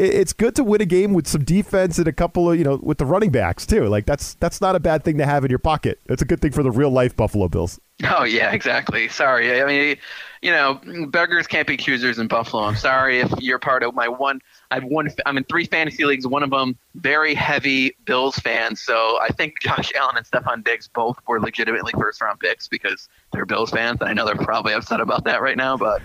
It- 0.00 0.14
It's 0.14 0.32
good 0.32 0.54
to 0.56 0.64
win 0.64 0.80
a 0.80 0.86
game 0.86 1.12
with 1.12 1.26
some 1.26 1.44
defense 1.44 1.98
and 1.98 2.08
a 2.08 2.12
couple 2.12 2.50
of 2.50 2.58
you 2.58 2.64
know 2.64 2.78
with 2.82 2.98
the 2.98 3.06
running 3.06 3.30
backs 3.30 3.66
too. 3.66 3.86
Like 3.86 4.06
that's 4.06 4.34
that's 4.34 4.60
not 4.60 4.74
a 4.76 4.80
bad 4.80 5.04
thing 5.04 5.18
to 5.18 5.26
have 5.26 5.44
in 5.44 5.50
your 5.50 5.58
pocket. 5.58 6.00
That's 6.06 6.22
a 6.22 6.24
good 6.24 6.40
thing 6.40 6.52
for 6.52 6.62
the 6.62 6.70
real 6.70 6.90
life 6.90 7.14
Buffalo 7.16 7.48
Bills. 7.48 7.78
Oh 8.04 8.24
yeah, 8.24 8.50
exactly. 8.52 9.08
Sorry. 9.08 9.60
I 9.60 9.66
mean, 9.66 9.96
you 10.40 10.50
know, 10.52 10.80
beggars 11.08 11.46
can't 11.46 11.66
be 11.66 11.76
choosers 11.76 12.18
in 12.18 12.28
Buffalo. 12.28 12.62
I'm 12.62 12.76
sorry 12.76 13.20
if 13.20 13.30
you're 13.40 13.58
part 13.58 13.82
of 13.82 13.94
my 13.94 14.08
one. 14.08 14.40
I've 14.70 14.84
one. 14.84 15.10
I'm 15.26 15.36
in 15.36 15.44
three 15.44 15.66
fantasy 15.66 16.04
leagues. 16.06 16.26
One 16.26 16.42
of 16.42 16.48
them 16.50 16.78
very 16.94 17.34
heavy 17.34 17.94
Bills 18.06 18.38
fans. 18.38 18.80
So 18.80 19.18
I 19.20 19.28
think 19.28 19.60
Josh 19.60 19.92
Allen 19.94 20.16
and 20.16 20.24
Stefon 20.24 20.64
Diggs 20.64 20.88
both 20.88 21.18
were 21.28 21.40
legitimately 21.40 21.92
first 21.98 22.22
round 22.22 22.40
picks 22.40 22.68
because 22.68 23.08
they're 23.32 23.44
Bills 23.44 23.70
fans. 23.70 23.98
And 24.00 24.08
I 24.08 24.14
know 24.14 24.24
they're 24.24 24.34
probably 24.36 24.72
upset 24.72 25.00
about 25.00 25.24
that 25.24 25.42
right 25.42 25.58
now, 25.58 25.76
but 25.76 26.00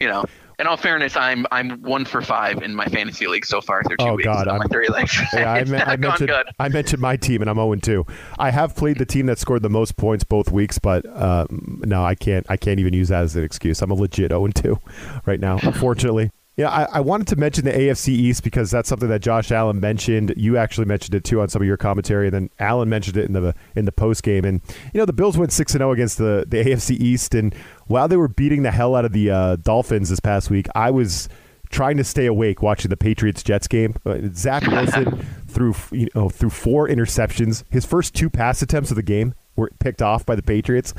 you 0.00 0.08
know. 0.08 0.24
In 0.60 0.66
all 0.66 0.76
fairness, 0.76 1.16
I'm 1.16 1.46
I'm 1.52 1.80
one 1.82 2.04
for 2.04 2.20
five 2.20 2.62
in 2.64 2.74
my 2.74 2.86
fantasy 2.86 3.28
league 3.28 3.46
so 3.46 3.60
far 3.60 3.84
through 3.84 3.98
two 3.98 4.06
Oh, 4.06 4.14
weeks 4.14 4.24
God, 4.24 4.48
on 4.48 4.58
my 4.58 4.62
I'm- 4.64 4.68
three 4.70 4.88
leagues. 4.88 5.16
Yeah, 5.32 5.52
I, 5.52 5.64
me- 5.64 5.78
I 5.78 5.94
mentioned 5.96 6.28
good. 6.30 6.46
I 6.58 6.68
mentioned 6.68 7.00
my 7.00 7.16
team, 7.16 7.42
and 7.42 7.48
I'm 7.48 7.56
0 7.56 7.76
2. 7.76 8.04
I 8.40 8.50
have 8.50 8.74
played 8.74 8.98
the 8.98 9.06
team 9.06 9.26
that 9.26 9.38
scored 9.38 9.62
the 9.62 9.70
most 9.70 9.96
points 9.96 10.24
both 10.24 10.50
weeks, 10.50 10.78
but 10.80 11.06
um, 11.20 11.80
no, 11.84 12.04
I 12.04 12.16
can't. 12.16 12.44
I 12.48 12.56
can't 12.56 12.80
even 12.80 12.92
use 12.92 13.08
that 13.08 13.22
as 13.22 13.36
an 13.36 13.44
excuse. 13.44 13.80
I'm 13.82 13.92
a 13.92 13.94
legit 13.94 14.30
0 14.32 14.48
2 14.48 14.78
right 15.26 15.38
now, 15.38 15.58
unfortunately. 15.62 16.32
Yeah, 16.58 16.70
I, 16.70 16.88
I 16.94 17.00
wanted 17.00 17.28
to 17.28 17.36
mention 17.36 17.66
the 17.66 17.70
AFC 17.70 18.08
East 18.08 18.42
because 18.42 18.68
that's 18.68 18.88
something 18.88 19.08
that 19.10 19.20
Josh 19.20 19.52
Allen 19.52 19.78
mentioned. 19.78 20.34
You 20.36 20.56
actually 20.56 20.86
mentioned 20.86 21.14
it 21.14 21.22
too 21.22 21.40
on 21.40 21.48
some 21.48 21.62
of 21.62 21.68
your 21.68 21.76
commentary, 21.76 22.26
and 22.26 22.34
then 22.34 22.50
Allen 22.58 22.88
mentioned 22.88 23.16
it 23.16 23.26
in 23.26 23.32
the 23.32 23.54
in 23.76 23.84
the 23.84 23.92
post 23.92 24.24
game. 24.24 24.44
And 24.44 24.60
you 24.92 24.98
know, 24.98 25.04
the 25.04 25.12
Bills 25.12 25.38
went 25.38 25.52
six 25.52 25.72
and 25.74 25.82
zero 25.82 25.92
against 25.92 26.18
the 26.18 26.44
the 26.48 26.56
AFC 26.56 26.98
East, 26.98 27.36
and 27.36 27.54
while 27.86 28.08
they 28.08 28.16
were 28.16 28.26
beating 28.26 28.64
the 28.64 28.72
hell 28.72 28.96
out 28.96 29.04
of 29.04 29.12
the 29.12 29.30
uh, 29.30 29.54
Dolphins 29.54 30.08
this 30.08 30.18
past 30.18 30.50
week, 30.50 30.66
I 30.74 30.90
was 30.90 31.28
trying 31.70 31.96
to 31.98 32.02
stay 32.02 32.26
awake 32.26 32.60
watching 32.60 32.88
the 32.88 32.96
Patriots 32.96 33.44
Jets 33.44 33.68
game. 33.68 33.94
Uh, 34.04 34.18
Zach 34.34 34.66
Wilson 34.66 35.24
threw 35.46 35.76
you 35.92 36.08
know 36.16 36.28
through 36.28 36.50
four 36.50 36.88
interceptions. 36.88 37.62
His 37.70 37.86
first 37.86 38.16
two 38.16 38.28
pass 38.28 38.62
attempts 38.62 38.90
of 38.90 38.96
the 38.96 39.04
game 39.04 39.32
were 39.54 39.70
picked 39.78 40.02
off 40.02 40.26
by 40.26 40.34
the 40.34 40.42
Patriots. 40.42 40.92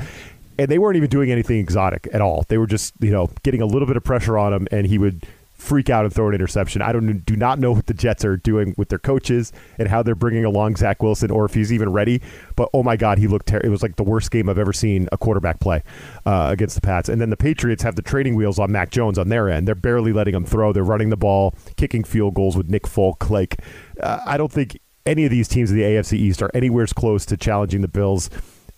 And 0.58 0.68
they 0.68 0.78
weren't 0.78 0.98
even 0.98 1.08
doing 1.08 1.32
anything 1.32 1.58
exotic 1.58 2.06
at 2.12 2.20
all. 2.20 2.44
They 2.48 2.58
were 2.58 2.66
just, 2.66 2.92
you 3.00 3.10
know, 3.10 3.30
getting 3.44 3.62
a 3.62 3.66
little 3.66 3.86
bit 3.88 3.96
of 3.96 4.04
pressure 4.04 4.36
on 4.36 4.52
him, 4.52 4.68
and 4.70 4.86
he 4.86 4.98
would 4.98 5.26
freak 5.60 5.90
out 5.90 6.04
and 6.04 6.12
throw 6.12 6.28
an 6.28 6.34
interception. 6.34 6.82
I 6.82 6.92
don't 6.92 7.24
do 7.24 7.36
not 7.36 7.58
know 7.58 7.72
what 7.72 7.86
the 7.86 7.94
Jets 7.94 8.24
are 8.24 8.36
doing 8.36 8.74
with 8.76 8.88
their 8.88 8.98
coaches 8.98 9.52
and 9.78 9.88
how 9.88 10.02
they're 10.02 10.14
bringing 10.14 10.44
along 10.44 10.76
Zach 10.76 11.02
Wilson 11.02 11.30
or 11.30 11.44
if 11.44 11.54
he's 11.54 11.72
even 11.72 11.92
ready. 11.92 12.20
But 12.56 12.70
oh 12.72 12.82
my 12.82 12.96
God, 12.96 13.18
he 13.18 13.26
looked. 13.26 13.46
Ter- 13.46 13.60
it 13.62 13.68
was 13.68 13.82
like 13.82 13.96
the 13.96 14.04
worst 14.04 14.30
game 14.30 14.48
I've 14.48 14.58
ever 14.58 14.72
seen 14.72 15.08
a 15.12 15.18
quarterback 15.18 15.60
play 15.60 15.82
uh, 16.26 16.48
against 16.50 16.74
the 16.74 16.80
Pats. 16.80 17.08
And 17.08 17.20
then 17.20 17.30
the 17.30 17.36
Patriots 17.36 17.82
have 17.82 17.96
the 17.96 18.02
training 18.02 18.34
wheels 18.34 18.58
on 18.58 18.72
Mac 18.72 18.90
Jones 18.90 19.18
on 19.18 19.28
their 19.28 19.48
end. 19.48 19.68
They're 19.68 19.74
barely 19.74 20.12
letting 20.12 20.34
him 20.34 20.44
throw. 20.44 20.72
They're 20.72 20.82
running 20.82 21.10
the 21.10 21.16
ball, 21.16 21.54
kicking 21.76 22.04
field 22.04 22.34
goals 22.34 22.56
with 22.56 22.68
Nick 22.68 22.86
Folk. 22.86 23.30
Like 23.30 23.62
uh, 24.00 24.20
I 24.26 24.36
don't 24.36 24.52
think 24.52 24.78
any 25.06 25.24
of 25.24 25.30
these 25.30 25.48
teams 25.48 25.70
in 25.70 25.76
the 25.76 25.82
AFC 25.82 26.14
East 26.14 26.42
are 26.42 26.50
anywhere 26.54 26.86
close 26.86 27.26
to 27.26 27.36
challenging 27.36 27.82
the 27.82 27.88
Bills. 27.88 28.30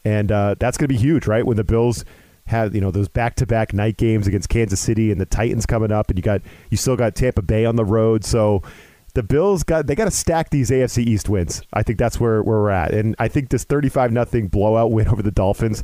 And 0.04 0.33
uh, 0.33 0.57
that's 0.59 0.76
going 0.76 0.88
to 0.88 0.94
be 0.94 0.98
huge, 0.98 1.26
right? 1.26 1.46
When 1.46 1.57
the 1.57 1.64
Bills 1.64 2.04
have 2.46 2.74
you 2.74 2.81
know 2.81 2.90
those 2.90 3.09
back-to-back 3.09 3.72
night 3.72 3.96
games 3.96 4.26
against 4.26 4.48
Kansas 4.48 4.81
City 4.81 5.11
and 5.12 5.20
the 5.20 5.26
Titans 5.26 5.66
coming 5.66 5.92
up, 5.92 6.09
and 6.11 6.18
you 6.18 6.22
got 6.22 6.42
you 6.70 6.76
still 6.76 6.96
got 6.96 7.14
Tampa 7.14 7.42
Bay 7.42 7.64
on 7.64 7.76
the 7.76 7.85
road. 7.85 8.24
So 8.24 8.62
the 9.14 9.22
Bills 9.22 9.62
got 9.62 9.87
they 9.87 9.94
got 9.94 10.07
to 10.07 10.11
stack 10.11 10.50
these 10.50 10.70
AFC 10.70 11.07
East 11.07 11.28
wins. 11.28 11.62
I 11.72 11.83
think 11.83 11.98
that's 11.98 12.18
where, 12.18 12.42
where 12.42 12.59
we're 12.59 12.70
at, 12.70 12.92
and 12.92 13.14
I 13.18 13.28
think 13.28 13.50
this 13.50 13.64
thirty-five 13.64 14.11
nothing 14.12 14.48
blowout 14.48 14.90
win 14.90 15.09
over 15.09 15.22
the 15.22 15.31
Dolphins. 15.31 15.83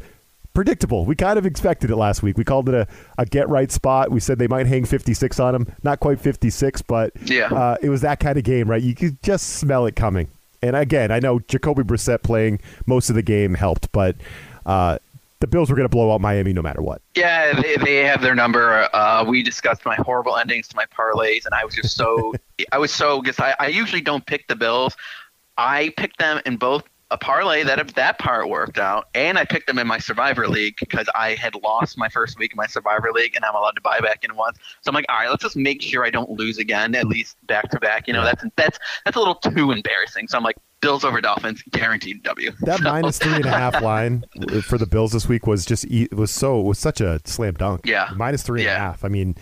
Predictable. 0.55 1.05
We 1.05 1.15
kind 1.15 1.39
of 1.39 1.47
expected 1.47 1.89
it 1.89 1.95
last 1.97 2.21
week. 2.25 2.37
We 2.37 2.43
called 2.43 2.69
it 2.69 2.75
a, 2.75 2.89
a 3.17 3.25
get 3.27 3.49
right 3.49 3.71
spot. 3.71 4.11
We 4.11 4.19
said 4.19 4.41
they 4.41 4.49
might 4.49 4.67
hang 4.67 4.87
56 4.87 5.39
on 5.39 5.53
them. 5.53 5.73
Not 5.85 6.01
quite 6.01 6.19
56, 6.19 6.83
but 6.83 7.13
Yeah. 7.27 7.45
uh, 7.47 7.77
it 7.81 7.91
was 7.91 8.01
that 8.01 8.19
kind 8.19 8.37
of 8.37 8.43
game, 8.43 8.69
right? 8.69 8.83
You 8.83 8.93
could 8.97 9.23
just 9.23 9.51
smell 9.51 9.87
it 9.87 9.95
coming. 9.95 10.27
And 10.61 10.75
again, 10.75 11.13
I 11.13 11.21
know 11.21 11.39
Jacoby 11.39 11.85
Brissett 11.85 12.25
playing 12.25 12.59
most 12.87 13.09
of 13.09 13.15
the 13.15 13.23
game 13.23 13.55
helped, 13.55 13.93
but 13.93 14.17
uh, 14.67 14.99
the 15.41 15.47
Bills 15.47 15.71
were 15.71 15.77
going 15.77 15.89
to 15.89 15.95
blow 15.95 16.13
out 16.13 16.21
Miami 16.21 16.53
no 16.53 16.63
matter 16.63 16.83
what. 16.83 17.01
Yeah, 17.15 17.61
they, 17.61 17.77
they 17.77 17.97
have 18.05 18.23
their 18.23 18.35
number. 18.35 18.89
Uh, 18.93 19.25
we 19.27 19.43
discussed 19.43 19.85
my 19.85 19.97
horrible 19.97 20.37
endings 20.37 20.69
to 20.69 20.77
my 20.77 20.87
parlays, 20.87 21.47
and 21.47 21.55
I 21.55 21.65
was 21.65 21.75
just 21.75 21.97
so 21.97 22.35
I 22.73 22.79
was 22.79 22.93
so 22.93 23.21
because 23.21 23.39
I, 23.39 23.55
I 23.59 23.69
usually 23.69 24.01
don't 24.01 24.25
pick 24.27 24.49
the 24.49 24.57
Bills. 24.57 24.97
I 25.57 25.93
picked 25.97 26.19
them 26.19 26.41
in 26.47 26.57
both 26.57 26.85
a 27.11 27.17
parlay 27.17 27.63
that 27.63 27.95
that 27.95 28.19
part 28.19 28.49
worked 28.49 28.79
out, 28.79 29.09
and 29.15 29.39
I 29.39 29.45
picked 29.45 29.67
them 29.67 29.79
in 29.79 29.87
my 29.87 29.99
Survivor 29.99 30.47
League 30.47 30.77
because 30.79 31.09
I 31.15 31.35
had 31.35 31.55
lost 31.63 31.97
my 31.97 32.09
first 32.09 32.39
week 32.39 32.53
in 32.53 32.57
my 32.57 32.67
Survivor 32.67 33.13
League, 33.13 33.35
and 33.35 33.45
I'm 33.45 33.55
allowed 33.55 33.73
to 33.73 33.81
buy 33.81 34.01
back 34.01 34.25
in 34.25 34.37
once. 34.37 34.59
So 34.83 34.91
I'm 34.91 34.95
like, 34.95 35.07
all 35.09 35.17
right, 35.17 35.31
let's 35.31 35.43
just 35.43 35.57
make 35.57 35.81
sure 35.81 36.05
I 36.05 36.11
don't 36.11 36.31
lose 36.31 36.59
again, 36.59 36.95
at 36.95 37.07
least 37.07 37.37
back 37.47 37.71
to 37.71 37.81
back. 37.81 38.09
You 38.09 38.13
know, 38.13 38.25
that's 38.25 38.45
that's 38.57 38.79
that's 39.05 39.17
a 39.17 39.21
little 39.21 39.37
too 39.37 39.71
embarrassing. 39.73 40.29
So 40.29 40.37
I'm 40.37 40.45
like, 40.45 40.57
Bills 40.81 41.05
over 41.05 41.21
Dolphins, 41.21 41.63
guaranteed 41.71 42.23
W. 42.23 42.53
That 42.63 42.79
So- 42.79 42.85
minus 42.85 43.19
three 43.19 43.35
and 43.35 43.47
a 43.47 43.51
half 43.51 43.81
line 43.83 44.25
for 44.65 44.79
the 44.79 44.87
Bills 44.87 45.13
this 45.13 45.29
week 45.29 45.47
was 45.47 45.65
just 45.67 45.85
e- 45.87 46.09
was 46.13 46.31
so 46.31 46.61
it 46.61 46.65
was 46.65 46.79
such 46.79 47.01
a 47.01 47.21
slam 47.25 47.55
dunk. 47.55 47.83
Yeah. 47.85 48.11
minus 48.17 48.43
three 48.43 48.61
and 48.63 48.71
a 48.71 48.75
half. 48.79 49.01
Yeah. 49.03 49.07
I 49.07 49.09
mean, 49.09 49.35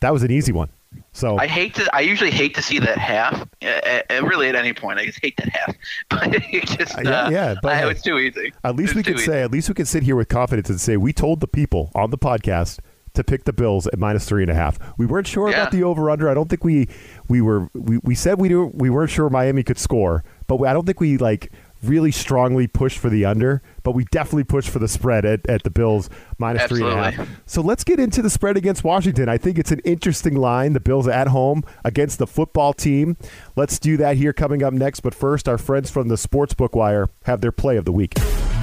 that 0.00 0.12
was 0.12 0.22
an 0.22 0.30
easy 0.30 0.52
one. 0.52 0.68
So 1.12 1.38
I 1.38 1.46
hate 1.46 1.74
to. 1.76 1.88
I 1.94 2.00
usually 2.00 2.32
hate 2.32 2.54
to 2.56 2.62
see 2.62 2.80
that 2.80 2.98
half. 2.98 3.46
Uh, 3.62 3.66
uh, 4.10 4.22
really, 4.24 4.48
at 4.48 4.56
any 4.56 4.72
point, 4.72 4.98
I 4.98 5.06
just 5.06 5.20
hate 5.22 5.36
that 5.36 5.48
half. 5.50 5.76
But 6.08 6.34
it 6.52 6.66
just, 6.66 6.98
uh, 6.98 7.02
Yeah, 7.04 7.28
yeah, 7.30 7.54
but 7.62 7.72
I, 7.84 7.88
it's 7.88 8.02
too 8.02 8.18
easy. 8.18 8.52
At 8.64 8.74
least 8.74 8.90
It's 8.90 8.96
we 8.96 9.02
could 9.04 9.16
easy. 9.16 9.26
say, 9.26 9.42
at 9.42 9.52
least 9.52 9.68
we 9.68 9.74
could 9.76 9.86
sit 9.86 10.02
here 10.02 10.16
with 10.16 10.28
confidence 10.28 10.68
and 10.68 10.80
say 10.80 10.96
we 10.96 11.12
told 11.12 11.38
the 11.40 11.46
people 11.46 11.92
on 11.94 12.10
the 12.10 12.18
podcast 12.18 12.80
to 13.14 13.22
pick 13.24 13.44
the 13.44 13.52
Bills 13.52 13.86
at 13.88 13.98
minus 14.00 14.24
three 14.24 14.42
and 14.42 14.50
a 14.50 14.54
half. 14.54 14.78
We 14.98 15.06
weren't 15.06 15.26
sure 15.28 15.48
about 15.48 15.70
the 15.70 15.84
over 15.84 16.10
under. 16.10 16.28
I 16.28 16.34
don't 16.34 16.48
think 16.50 16.64
we 16.64 16.88
we 17.28 17.40
were 17.40 17.68
we, 17.74 17.98
we 17.98 18.14
said 18.16 18.40
we 18.40 18.48
do, 18.48 18.66
we 18.74 18.90
weren't 18.90 19.10
sure 19.10 19.30
Miami 19.30 19.62
could 19.62 19.78
score, 19.78 20.24
but 20.50 20.58
we, 20.58 20.66
I 20.66 20.72
don't 20.72 20.84
think 20.84 20.98
we 20.98 21.16
like 21.16 21.52
really 21.84 22.10
strongly 22.10 22.66
pushed 22.66 22.98
for 22.98 23.08
the 23.08 23.24
under. 23.24 23.62
But 23.84 23.92
we 23.92 24.04
definitely 24.06 24.42
pushed 24.42 24.68
for 24.68 24.80
the 24.80 24.88
spread 24.88 25.24
at, 25.24 25.48
at 25.48 25.62
the 25.62 25.70
Bills 25.70 26.10
minus 26.38 26.64
three 26.64 26.82
and 26.82 26.90
a 26.90 26.96
half. 26.96 27.06
Absolutely. 27.12 27.36
So 27.46 27.60
let's 27.62 27.84
get 27.84 28.00
into 28.00 28.20
the 28.20 28.28
spread 28.28 28.56
against 28.56 28.82
Washington. 28.82 29.28
I 29.28 29.38
think 29.38 29.60
it's 29.60 29.70
an 29.70 29.78
interesting 29.84 30.34
line. 30.34 30.72
The 30.72 30.80
Bills 30.80 31.06
at 31.06 31.28
home 31.28 31.62
against 31.84 32.18
the 32.18 32.26
football 32.26 32.72
team. 32.72 33.16
Let's 33.54 33.78
do 33.78 33.96
that 33.98 34.16
here 34.16 34.32
coming 34.32 34.64
up 34.64 34.74
next. 34.74 35.00
But 35.00 35.14
first, 35.14 35.48
our 35.48 35.56
friends 35.56 35.88
from 35.88 36.08
the 36.08 36.16
Sportsbook 36.16 36.74
Wire 36.74 37.08
have 37.26 37.42
their 37.42 37.52
play 37.52 37.76
of 37.76 37.84
the 37.84 37.92
week. 37.92 38.14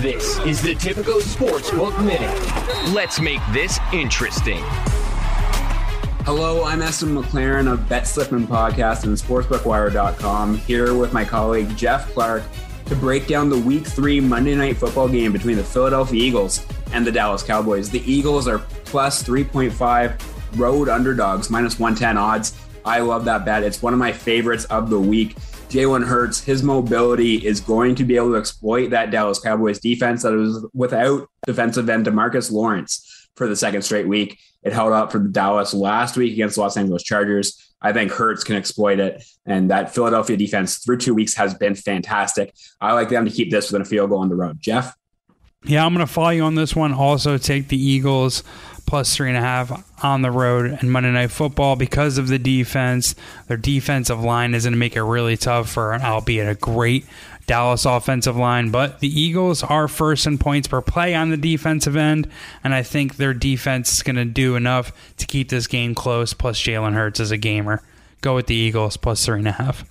This 0.01 0.39
is 0.39 0.61
the 0.61 0.75
Tipico 0.75 1.21
Sportsbook 1.21 1.97
Minute. 2.05 2.93
Let's 2.93 3.21
make 3.21 3.39
this 3.53 3.79
interesting. 3.93 4.61
Hello, 6.27 6.65
I'm 6.65 6.81
Eston 6.81 7.15
McLaren 7.15 7.71
of 7.71 7.87
Bet 7.87 8.05
Slippin' 8.05 8.45
Podcast 8.45 9.05
and 9.05 9.15
SportsbookWire.com 9.15 10.57
here 10.57 10.93
with 10.93 11.13
my 11.13 11.23
colleague 11.23 11.73
Jeff 11.77 12.13
Clark 12.13 12.43
to 12.87 12.97
break 12.97 13.27
down 13.27 13.49
the 13.49 13.57
Week 13.57 13.87
3 13.87 14.19
Monday 14.19 14.53
Night 14.53 14.75
Football 14.75 15.07
game 15.07 15.31
between 15.31 15.55
the 15.55 15.63
Philadelphia 15.63 16.21
Eagles 16.21 16.65
and 16.91 17.07
the 17.07 17.13
Dallas 17.13 17.43
Cowboys. 17.43 17.89
The 17.89 18.03
Eagles 18.11 18.45
are 18.45 18.59
plus 18.83 19.23
3.5 19.23 20.59
road 20.59 20.89
underdogs, 20.89 21.49
minus 21.49 21.79
110 21.79 22.17
odds. 22.17 22.59
I 22.83 22.99
love 22.99 23.23
that 23.23 23.45
bet. 23.45 23.63
It's 23.63 23.81
one 23.81 23.93
of 23.93 23.99
my 23.99 24.11
favorites 24.11 24.65
of 24.65 24.89
the 24.89 24.99
week. 24.99 25.35
Jalen 25.69 26.05
Hurts, 26.05 26.43
his 26.43 26.61
mobility 26.61 27.47
is 27.47 27.61
going 27.61 27.95
to 27.95 28.03
be 28.03 28.17
able 28.17 28.31
to 28.31 28.37
exploit 28.37 28.89
that 28.89 29.11
Dallas 29.11 29.39
Cowboys 29.39 29.79
defense 29.79 30.23
that 30.23 30.33
was 30.33 30.67
without 30.73 31.29
defensive 31.45 31.89
end 31.89 32.05
Demarcus 32.05 32.51
Lawrence 32.51 33.29
for 33.37 33.47
the 33.47 33.55
second 33.55 33.83
straight 33.83 34.09
week. 34.09 34.37
It 34.67 34.73
held 34.73 34.91
up 34.91 35.13
for 35.13 35.19
the 35.19 35.29
Dallas 35.29 35.73
last 35.73 36.17
week 36.17 36.33
against 36.33 36.55
the 36.55 36.61
Los 36.61 36.75
Angeles 36.75 37.01
Chargers. 37.01 37.73
I 37.81 37.93
think 37.93 38.11
Hurts 38.11 38.43
can 38.43 38.57
exploit 38.57 38.99
it. 38.99 39.23
And 39.45 39.71
that 39.71 39.95
Philadelphia 39.95 40.35
defense 40.35 40.79
through 40.79 40.97
two 40.97 41.13
weeks 41.13 41.33
has 41.35 41.53
been 41.53 41.73
fantastic. 41.73 42.53
I 42.81 42.91
like 42.91 43.07
them 43.07 43.23
to 43.23 43.31
keep 43.31 43.49
this 43.49 43.71
within 43.71 43.81
a 43.81 43.85
field 43.85 44.09
goal 44.09 44.19
on 44.19 44.27
the 44.27 44.35
road. 44.35 44.59
Jeff? 44.59 44.93
Yeah, 45.63 45.85
I'm 45.85 45.93
going 45.93 46.05
to 46.05 46.11
follow 46.11 46.31
you 46.31 46.43
on 46.43 46.55
this 46.55 46.75
one. 46.75 46.93
Also, 46.93 47.37
take 47.37 47.69
the 47.69 47.81
Eagles 47.81 48.43
plus 48.85 49.15
three 49.15 49.29
and 49.29 49.37
a 49.37 49.41
half 49.41 50.03
on 50.03 50.21
the 50.21 50.31
road 50.31 50.65
and 50.65 50.91
Monday 50.91 51.11
Night 51.11 51.31
Football 51.31 51.77
because 51.77 52.17
of 52.17 52.27
the 52.27 52.37
defense. 52.37 53.15
Their 53.47 53.55
defensive 53.55 54.21
line 54.21 54.53
is 54.53 54.65
going 54.65 54.73
to 54.73 54.77
make 54.77 54.97
it 54.97 55.03
really 55.03 55.37
tough 55.37 55.69
for 55.69 55.93
an 55.93 56.01
albeit 56.01 56.49
a 56.49 56.55
great 56.55 57.05
Dallas 57.47 57.85
offensive 57.85 58.35
line, 58.35 58.69
but 58.71 58.99
the 58.99 59.07
Eagles 59.07 59.63
are 59.63 59.87
first 59.87 60.27
in 60.27 60.37
points 60.37 60.67
per 60.67 60.81
play 60.81 61.15
on 61.15 61.29
the 61.29 61.37
defensive 61.37 61.95
end, 61.95 62.29
and 62.63 62.73
I 62.73 62.83
think 62.83 63.15
their 63.15 63.33
defense 63.33 63.93
is 63.93 64.03
going 64.03 64.17
to 64.17 64.25
do 64.25 64.55
enough 64.55 64.91
to 65.17 65.25
keep 65.25 65.49
this 65.49 65.65
game 65.65 65.95
close. 65.95 66.33
Plus, 66.33 66.61
Jalen 66.61 66.93
Hurts 66.93 67.21
is 67.21 67.31
a 67.31 67.37
gamer. 67.37 67.81
Go 68.21 68.35
with 68.35 68.47
the 68.47 68.55
Eagles 68.55 68.97
plus 68.97 69.25
three 69.25 69.39
and 69.39 69.47
a 69.47 69.53
half. 69.53 69.85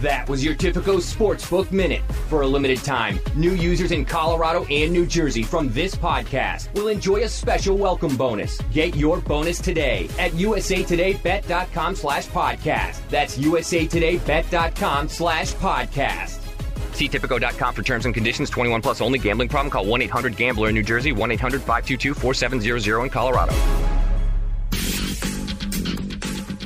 That 0.00 0.28
was 0.30 0.42
your 0.42 0.54
Tipico 0.54 0.96
Sportsbook 0.96 1.70
Minute. 1.72 2.00
For 2.30 2.40
a 2.40 2.46
limited 2.46 2.78
time, 2.78 3.20
new 3.36 3.52
users 3.52 3.92
in 3.92 4.06
Colorado 4.06 4.64
and 4.70 4.90
New 4.92 5.04
Jersey 5.04 5.42
from 5.42 5.68
this 5.74 5.94
podcast 5.94 6.72
will 6.74 6.88
enjoy 6.88 7.18
a 7.18 7.28
special 7.28 7.76
welcome 7.76 8.16
bonus. 8.16 8.58
Get 8.72 8.96
your 8.96 9.20
bonus 9.20 9.60
today 9.60 10.08
at 10.18 10.32
usatodaybet.com 10.32 11.94
slash 11.96 12.26
podcast. 12.28 13.06
That's 13.10 13.36
usatodaybet.com 13.36 15.08
slash 15.08 15.52
podcast. 15.56 16.39
See 17.00 17.08
Tipico.com 17.08 17.72
for 17.72 17.82
terms 17.82 18.04
and 18.04 18.14
conditions. 18.14 18.50
21 18.50 18.82
plus 18.82 19.00
only. 19.00 19.18
Gambling 19.18 19.48
problem? 19.48 19.70
Call 19.70 19.86
1-800-GAMBLER 19.86 20.68
in 20.68 20.74
New 20.74 20.82
Jersey. 20.82 21.14
1-800-522-4700 21.14 23.04
in 23.04 23.08
Colorado. 23.08 23.54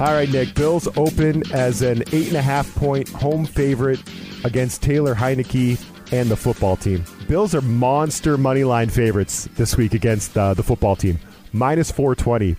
All 0.01 0.13
right, 0.13 0.29
Nick. 0.29 0.53
Bills 0.57 0.89
open 0.97 1.45
as 1.53 1.83
an 1.83 2.03
eight 2.11 2.27
and 2.27 2.37
a 2.37 2.43
half 2.43 2.75
point 2.75 3.09
home 3.11 3.47
favorite 3.47 4.01
against 4.43 4.83
Taylor 4.83 5.15
Heinicke 5.15 5.81
and 6.13 6.29
the 6.29 6.37
football 6.37 6.77
team. 6.77 7.05
Bills 7.29 7.55
are 7.55 7.63
monster 7.63 8.37
money 8.37 8.65
line 8.65 8.89
favorites 8.89 9.49
this 9.55 9.77
week 9.77 9.95
against 9.95 10.37
uh, 10.37 10.53
the 10.53 10.65
football 10.65 10.97
team, 10.97 11.21
minus 11.53 11.93
420. 11.93 12.57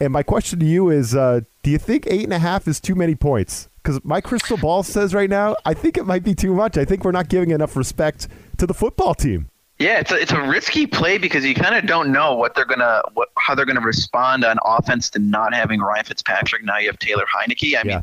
And 0.00 0.10
my 0.10 0.22
question 0.22 0.58
to 0.60 0.64
you 0.64 0.88
is 0.88 1.14
uh, 1.14 1.42
do 1.62 1.70
you 1.70 1.76
think 1.76 2.06
eight 2.06 2.24
and 2.24 2.32
a 2.32 2.38
half 2.38 2.66
is 2.66 2.80
too 2.80 2.94
many 2.94 3.14
points? 3.14 3.68
Because 3.82 4.04
my 4.04 4.20
crystal 4.20 4.56
ball 4.56 4.82
says 4.82 5.14
right 5.14 5.30
now, 5.30 5.56
I 5.64 5.74
think 5.74 5.96
it 5.96 6.04
might 6.06 6.22
be 6.22 6.34
too 6.34 6.54
much. 6.54 6.76
I 6.76 6.84
think 6.84 7.04
we're 7.04 7.12
not 7.12 7.28
giving 7.28 7.50
enough 7.50 7.76
respect 7.76 8.28
to 8.58 8.66
the 8.66 8.74
football 8.74 9.14
team. 9.14 9.48
Yeah, 9.78 9.98
it's 10.00 10.12
a, 10.12 10.16
it's 10.20 10.32
a 10.32 10.42
risky 10.42 10.86
play 10.86 11.16
because 11.16 11.42
you 11.42 11.54
kind 11.54 11.74
of 11.74 11.86
don't 11.86 12.12
know 12.12 12.34
what 12.34 12.54
they're 12.54 12.66
gonna 12.66 13.00
what 13.14 13.30
how 13.38 13.54
they're 13.54 13.64
gonna 13.64 13.80
respond 13.80 14.44
on 14.44 14.58
offense 14.66 15.08
to 15.10 15.18
not 15.18 15.54
having 15.54 15.80
Ryan 15.80 16.04
Fitzpatrick. 16.04 16.62
Now 16.64 16.76
you 16.76 16.88
have 16.88 16.98
Taylor 16.98 17.24
Heinicke. 17.24 17.74
I 17.74 17.82
Yeah. 17.82 17.94
mean, 17.96 18.02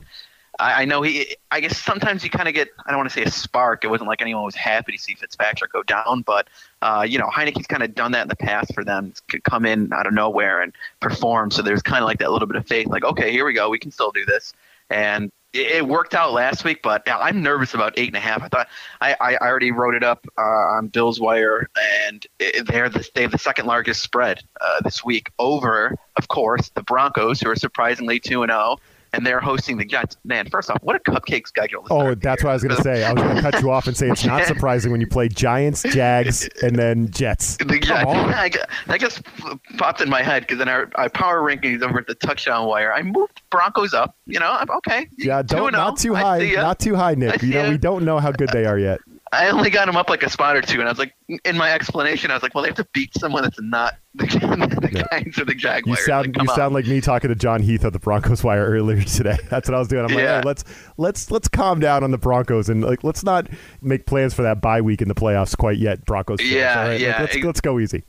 I, 0.59 0.81
I 0.81 0.85
know 0.85 1.03
he. 1.03 1.35
I 1.51 1.59
guess 1.59 1.77
sometimes 1.77 2.23
you 2.23 2.31
kind 2.31 2.47
of 2.47 2.55
get 2.55 2.69
I 2.87 2.89
don't 2.89 2.97
want 2.97 3.11
to 3.11 3.13
say 3.13 3.21
a 3.21 3.29
spark. 3.29 3.83
It 3.83 3.89
wasn't 3.89 4.07
like 4.07 4.23
anyone 4.23 4.43
was 4.43 4.55
happy 4.55 4.93
to 4.93 4.97
see 4.97 5.13
Fitzpatrick 5.13 5.71
go 5.71 5.83
down, 5.83 6.23
but 6.23 6.47
uh, 6.81 7.05
you 7.07 7.19
know 7.19 7.27
Heinicke's 7.27 7.67
kind 7.67 7.83
of 7.83 7.93
done 7.93 8.11
that 8.13 8.23
in 8.23 8.27
the 8.27 8.35
past 8.35 8.73
for 8.73 8.83
them. 8.83 9.13
Could 9.29 9.43
come 9.43 9.63
in 9.67 9.93
out 9.93 10.07
of 10.07 10.13
nowhere 10.13 10.63
and 10.63 10.73
perform. 10.99 11.51
So 11.51 11.61
there's 11.61 11.83
kind 11.83 12.01
of 12.03 12.07
like 12.07 12.17
that 12.17 12.31
little 12.31 12.47
bit 12.47 12.57
of 12.57 12.65
faith, 12.65 12.87
like 12.87 13.03
okay, 13.03 13.31
here 13.31 13.45
we 13.45 13.53
go, 13.53 13.69
we 13.69 13.77
can 13.77 13.91
still 13.91 14.11
do 14.11 14.25
this. 14.25 14.51
And 14.89 15.31
it, 15.53 15.87
worked 15.87 16.13
out 16.13 16.33
last 16.33 16.63
week, 16.63 16.81
but 16.83 17.03
I'm 17.09 17.41
nervous 17.41 17.73
about 17.73 17.93
eight 17.97 18.07
and 18.07 18.15
a 18.15 18.19
half. 18.19 18.41
I 18.41 18.47
thought 18.47 18.67
I, 19.01 19.15
I 19.19 19.37
already 19.37 19.71
wrote 19.71 19.95
it 19.95 20.03
up 20.03 20.25
uh, 20.37 20.41
on 20.41 20.87
Bill's 20.87 21.19
Wire, 21.19 21.69
and 22.03 22.25
they're 22.39 22.89
the, 22.89 23.07
they 23.15 23.21
have 23.23 23.31
the 23.31 23.37
second 23.37 23.65
largest 23.65 24.01
spread 24.01 24.41
uh, 24.59 24.81
this 24.81 25.03
week 25.03 25.31
over, 25.39 25.95
of 26.15 26.27
course, 26.27 26.69
the 26.69 26.83
Broncos, 26.83 27.41
who 27.41 27.49
are 27.49 27.55
surprisingly 27.55 28.19
two 28.19 28.43
and 28.43 28.51
zero, 28.51 28.77
and 29.13 29.25
they're 29.25 29.39
hosting 29.39 29.77
the 29.77 29.85
Jets. 29.85 30.17
Man, 30.23 30.49
first 30.49 30.69
off, 30.69 30.77
what 30.81 30.95
a 30.95 30.99
cupcake 30.99 31.47
schedule! 31.47 31.85
Oh, 31.89 32.15
that's 32.15 32.43
what 32.43 32.51
I 32.51 32.53
was 32.53 32.63
going 32.63 32.75
to 32.75 32.83
say. 32.83 33.03
I 33.03 33.13
was 33.13 33.23
going 33.23 33.35
to 33.35 33.41
cut 33.41 33.61
you 33.61 33.71
off 33.71 33.87
and 33.87 33.95
say 33.95 34.09
it's 34.09 34.25
not 34.25 34.45
surprising 34.47 34.91
when 34.91 35.01
you 35.01 35.07
play 35.07 35.27
Giants, 35.27 35.83
Jags, 35.83 36.47
and 36.61 36.75
then 36.75 37.09
Jets. 37.11 37.57
The 37.57 37.79
Jets. 37.79 38.05
I 38.07 38.51
that 38.87 38.99
just 38.99 39.23
popped 39.77 40.01
in 40.01 40.09
my 40.09 40.21
head 40.21 40.43
because 40.43 40.57
then 40.57 40.69
our, 40.69 40.89
our 40.95 41.09
power 41.09 41.41
rankings 41.41 41.81
over 41.81 41.99
at 41.99 42.07
the 42.07 42.15
touchdown 42.15 42.67
wire. 42.67 42.93
I 42.93 43.01
moved 43.03 43.41
Broncos 43.49 43.93
up. 43.93 44.15
You 44.25 44.39
know, 44.39 44.51
I'm 44.51 44.69
okay. 44.69 45.07
Yeah, 45.17 45.41
don't 45.41 45.73
not 45.73 45.93
oh. 45.93 45.95
too 45.95 46.15
high, 46.15 46.51
not 46.55 46.79
too 46.79 46.95
high, 46.95 47.15
Nick. 47.15 47.41
You 47.41 47.53
know 47.53 47.69
we 47.69 47.77
don't 47.77 48.05
know 48.05 48.19
how 48.19 48.31
good 48.31 48.49
they 48.49 48.65
are 48.65 48.79
yet. 48.79 48.99
I 49.33 49.49
only 49.49 49.69
got 49.69 49.87
them 49.87 49.97
up 49.97 50.09
like 50.09 50.23
a 50.23 50.29
spot 50.29 50.55
or 50.55 50.61
two, 50.61 50.79
and 50.79 50.87
I 50.87 50.91
was 50.91 50.99
like, 50.99 51.13
in 51.43 51.57
my 51.57 51.71
explanation, 51.73 52.31
I 52.31 52.35
was 52.35 52.43
like, 52.43 52.55
well, 52.55 52.61
they 52.63 52.69
have 52.69 52.77
to 52.77 52.87
beat 52.93 53.13
someone 53.13 53.43
that's 53.43 53.59
not 53.61 53.95
the, 54.15 54.25
the 54.25 54.89
Yeah. 54.91 55.03
Giants 55.11 55.37
or 55.39 55.45
the 55.45 55.53
Jaguars. 55.53 55.99
You 55.99 56.05
sound 56.05 56.27
like, 56.27 56.35
you 56.43 56.49
on. 56.49 56.55
sound 56.55 56.73
like 56.73 56.85
me 56.87 57.01
talking 57.01 57.29
to 57.29 57.35
John 57.35 57.61
Heath 57.61 57.83
of 57.83 57.93
the 57.93 57.99
Broncos 57.99 58.43
wire 58.43 58.65
earlier 58.65 59.01
today. 59.03 59.37
That's 59.49 59.67
what 59.67 59.75
I 59.75 59.79
was 59.79 59.87
doing. 59.87 60.05
I'm 60.05 60.15
like, 60.15 60.25
hey, 60.25 60.41
let's 60.45 60.63
let's 60.97 61.29
let's 61.29 61.47
calm 61.47 61.79
down 61.79 62.03
on 62.03 62.11
the 62.11 62.17
Broncos 62.17 62.69
and 62.69 62.83
like 62.83 63.03
let's 63.03 63.23
not 63.23 63.47
make 63.81 64.05
plans 64.05 64.33
for 64.33 64.43
that 64.43 64.61
bye 64.61 64.81
week 64.81 65.01
in 65.01 65.07
the 65.07 65.15
playoffs 65.15 65.57
quite 65.57 65.77
yet. 65.77 66.05
Broncos. 66.05 66.39
fans, 66.39 66.51
Yeah, 66.51 66.79
right? 66.79 66.89
Like, 66.93 67.01
yeah. 67.01 67.17
let's 67.21 67.35
let's 67.37 67.61
go 67.61 67.79
easy. 67.79 68.03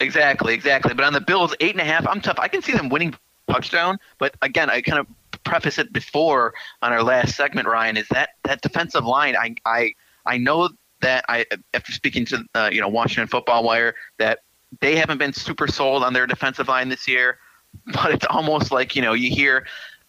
Exactly, 0.00 0.52
exactly. 0.52 0.92
But 0.94 1.04
on 1.04 1.12
the 1.12 1.20
Bills, 1.20 1.54
eight 1.60 1.72
and 1.72 1.80
a 1.80 1.84
half, 1.84 2.06
I'm 2.06 2.20
tough. 2.20 2.38
I 2.38 2.48
can 2.48 2.60
see 2.60 2.72
them 2.72 2.88
winning 2.88 3.14
touchdown, 3.48 3.98
but 4.18 4.34
again, 4.42 4.68
I 4.68 4.82
kind 4.82 4.98
of 4.98 5.06
preface 5.44 5.78
it 5.78 5.92
before 5.92 6.52
on 6.82 6.92
our 6.92 7.02
last 7.02 7.36
segment, 7.36 7.68
Ryan, 7.68 7.96
is 7.96 8.08
that 8.08 8.30
that 8.44 8.60
defensive 8.62 9.04
line. 9.04 9.36
I 9.36 9.54
I 9.64 9.94
I 10.26 10.38
know 10.38 10.68
that 11.00 11.24
I 11.28 11.46
after 11.74 11.92
speaking 11.92 12.24
to 12.26 12.44
uh, 12.54 12.70
you 12.72 12.80
know 12.80 12.88
Washington 12.88 13.28
Football 13.28 13.64
Wire 13.64 13.94
that 14.18 14.40
they 14.80 14.96
haven't 14.96 15.18
been 15.18 15.32
super 15.32 15.68
sold 15.68 16.02
on 16.02 16.12
their 16.12 16.26
defensive 16.26 16.68
line 16.68 16.88
this 16.88 17.06
year, 17.06 17.38
but 17.92 18.12
it's 18.12 18.26
almost 18.26 18.70
like 18.72 18.96
you 18.96 19.02
know 19.02 19.12
you 19.12 19.30
hear 19.30 19.66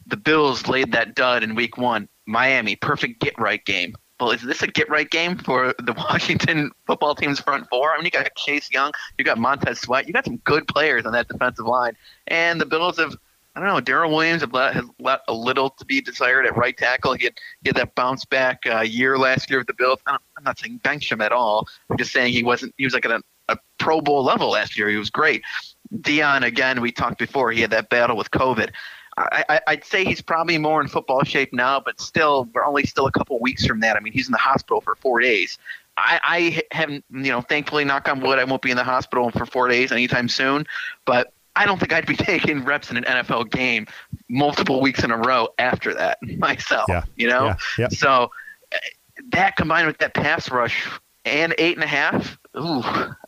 the 0.07 0.17
Bills 0.17 0.67
laid 0.67 0.91
that 0.93 1.15
dud 1.15 1.43
in 1.43 1.55
Week 1.55 1.77
One, 1.77 2.07
Miami, 2.25 2.75
perfect 2.75 3.19
get 3.19 3.37
right 3.37 3.63
game. 3.65 3.95
Well, 4.19 4.31
is 4.31 4.41
this 4.41 4.63
a 4.63 4.67
get 4.67 4.89
right 4.89 5.09
game 5.09 5.37
for 5.37 5.75
the 5.79 5.93
Washington 6.09 6.71
football 6.87 7.13
team's 7.13 7.39
front 7.39 7.67
four? 7.69 7.91
I 7.91 7.97
mean, 7.97 8.05
you 8.05 8.11
got 8.11 8.33
Chase 8.35 8.71
Young, 8.71 8.91
you 9.17 9.25
got 9.25 9.37
Montez 9.37 9.79
Sweat, 9.81 10.07
you 10.07 10.13
got 10.13 10.25
some 10.25 10.37
good 10.37 10.67
players 10.67 11.05
on 11.05 11.11
that 11.13 11.27
defensive 11.27 11.65
line, 11.65 11.95
and 12.27 12.59
the 12.59 12.65
Bills 12.65 12.97
have. 12.97 13.15
I 13.57 13.59
don't 13.59 13.69
know. 13.69 13.81
Daryl 13.81 14.11
Williams 14.11 14.41
have 14.41 14.53
let, 14.53 14.75
has 14.75 14.85
let 14.99 15.21
a 15.27 15.33
little 15.33 15.71
to 15.71 15.85
be 15.85 15.99
desired 15.99 16.45
at 16.45 16.55
right 16.55 16.77
tackle. 16.77 17.13
He 17.13 17.23
had, 17.23 17.33
he 17.63 17.69
had 17.69 17.75
that 17.77 17.95
bounce 17.95 18.23
back 18.23 18.61
uh, 18.67 18.81
year 18.81 19.17
last 19.17 19.49
year 19.49 19.57
with 19.57 19.65
the 19.65 19.73
Bills. 19.73 19.99
I'm 20.05 20.19
not 20.43 20.59
saying 20.59 20.77
bench 20.83 21.11
him 21.11 21.21
at 21.21 21.31
all. 21.31 21.67
I'm 21.89 21.97
just 21.97 22.11
saying 22.11 22.33
he 22.33 22.43
wasn't. 22.43 22.75
He 22.77 22.85
was 22.85 22.93
like 22.93 23.05
at 23.05 23.11
a, 23.11 23.21
a 23.49 23.57
Pro 23.79 23.99
Bowl 23.99 24.23
level 24.23 24.51
last 24.51 24.77
year. 24.77 24.89
He 24.89 24.97
was 24.97 25.09
great. 25.09 25.41
Dion 26.01 26.43
again. 26.43 26.81
We 26.81 26.91
talked 26.91 27.17
before. 27.17 27.51
He 27.51 27.61
had 27.61 27.71
that 27.71 27.89
battle 27.89 28.15
with 28.15 28.29
COVID. 28.29 28.69
I, 29.17 29.59
I'd 29.65 29.83
say 29.83 30.05
he's 30.05 30.21
probably 30.21 30.59
more 30.59 30.79
in 30.79 30.87
football 30.87 31.23
shape 31.23 31.51
now, 31.51 31.79
but 31.79 31.99
still, 31.99 32.47
we're 32.53 32.63
only 32.63 32.85
still 32.85 33.07
a 33.07 33.11
couple 33.11 33.39
weeks 33.39 33.65
from 33.65 33.79
that. 33.79 33.97
I 33.97 33.99
mean, 33.99 34.13
he's 34.13 34.27
in 34.27 34.31
the 34.31 34.37
hospital 34.37 34.79
for 34.79 34.93
four 34.93 35.19
days. 35.19 35.57
I, 35.97 36.19
I 36.23 36.75
haven't, 36.75 37.03
you 37.09 37.31
know, 37.31 37.41
thankfully, 37.41 37.83
knock 37.83 38.07
on 38.07 38.19
wood, 38.19 38.37
I 38.37 38.43
won't 38.43 38.61
be 38.61 38.69
in 38.69 38.77
the 38.77 38.83
hospital 38.83 39.31
for 39.31 39.47
four 39.47 39.67
days 39.67 39.91
anytime 39.91 40.29
soon. 40.29 40.67
But 41.05 41.33
I 41.57 41.65
don't 41.65 41.79
think 41.79 41.93
I'd 41.93 42.05
be 42.05 42.15
taking 42.31 42.63
reps 42.63 42.91
in 42.91 42.97
an 42.97 43.03
NFL 43.03 43.51
game 43.51 43.87
multiple 44.29 44.81
weeks 44.81 45.03
in 45.03 45.11
a 45.11 45.17
row 45.17 45.49
after 45.57 45.93
that 45.93 46.17
myself. 46.37 46.85
Yeah. 46.89 47.03
You 47.15 47.27
know, 47.29 47.45
Yeah, 47.45 47.55
yeah. 47.79 47.87
so 47.89 48.31
uh, 48.73 48.77
that 49.31 49.55
combined 49.55 49.87
with 49.87 49.97
that 49.99 50.13
pass 50.13 50.49
rush 50.51 50.87
and 51.25 51.53
eight 51.57 51.75
and 51.75 51.83
a 51.83 51.87
half, 51.87 52.37
ooh, 52.57 52.83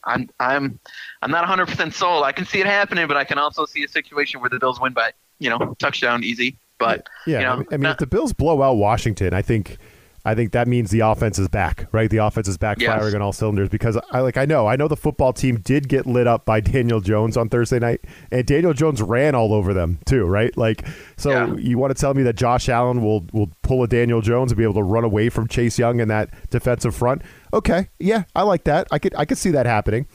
I'm 0.05 0.29
I'm 0.39 0.79
I'm 1.21 1.31
not 1.31 1.41
100 1.41 1.67
percent 1.67 1.93
sold. 1.93 2.23
I 2.23 2.31
can 2.31 2.45
see 2.45 2.59
it 2.59 2.65
happening, 2.65 3.07
but 3.07 3.17
I 3.17 3.23
can 3.25 3.37
also 3.37 3.65
see 3.65 3.83
a 3.83 3.87
situation 3.87 4.39
where 4.41 4.49
the 4.49 4.59
Bills 4.59 4.79
win 4.79 4.93
by 4.93 5.11
you 5.39 5.49
know 5.49 5.75
touchdown 5.79 6.23
easy. 6.23 6.57
But 6.77 7.07
Yeah, 7.27 7.39
you 7.39 7.45
know, 7.45 7.51
I 7.51 7.55
mean, 7.57 7.67
I 7.71 7.75
mean, 7.77 7.81
not- 7.81 7.91
if 7.93 7.97
the 7.97 8.07
Bills 8.07 8.31
blow 8.31 8.61
out 8.61 8.75
Washington, 8.77 9.33
I 9.33 9.41
think, 9.41 9.77
I 10.25 10.35
think 10.35 10.51
that 10.51 10.67
means 10.67 10.91
the 10.91 10.99
offense 11.01 11.39
is 11.39 11.47
back, 11.47 11.87
right? 11.91 12.09
The 12.09 12.17
offense 12.17 12.47
is 12.47 12.57
back 12.57 12.79
Yes. 12.79 12.89
firing 12.93 13.15
on 13.15 13.21
all 13.21 13.31
cylinders 13.33 13.69
because 13.69 13.97
I 14.11 14.19
like 14.19 14.37
I 14.37 14.45
know 14.45 14.67
I 14.67 14.75
know 14.75 14.87
the 14.87 14.97
football 14.97 15.33
team 15.33 15.57
did 15.59 15.87
get 15.87 16.05
lit 16.05 16.27
up 16.27 16.45
by 16.45 16.59
Daniel 16.59 16.99
Jones 16.99 17.37
on 17.37 17.49
Thursday 17.49 17.79
night, 17.79 18.01
and 18.31 18.45
Daniel 18.45 18.73
Jones 18.73 19.01
ran 19.01 19.35
all 19.35 19.53
over 19.53 19.73
them 19.73 19.99
too, 20.05 20.25
right? 20.25 20.55
Like, 20.57 20.85
so 21.17 21.31
Yeah. 21.31 21.55
you 21.55 21.77
want 21.77 21.95
to 21.95 21.99
tell 21.99 22.13
me 22.13 22.23
that 22.23 22.35
Josh 22.35 22.69
Allen 22.69 23.01
will 23.01 23.25
will 23.33 23.49
pull 23.61 23.81
a 23.83 23.87
Daniel 23.87 24.21
Jones 24.21 24.51
and 24.51 24.57
be 24.57 24.63
able 24.63 24.73
to 24.75 24.83
run 24.83 25.03
away 25.03 25.29
from 25.29 25.47
Chase 25.47 25.79
Young 25.79 25.99
in 25.99 26.07
that 26.09 26.29
defensive 26.49 26.93
front? 26.95 27.21
Okay, 27.53 27.89
yeah, 27.99 28.23
I 28.35 28.43
like 28.43 28.65
that. 28.65 28.87
I 28.91 28.99
could 28.99 29.15
I 29.15 29.25
could 29.25 29.37
see 29.37 29.51
that 29.51 29.65
happening, 29.65 30.05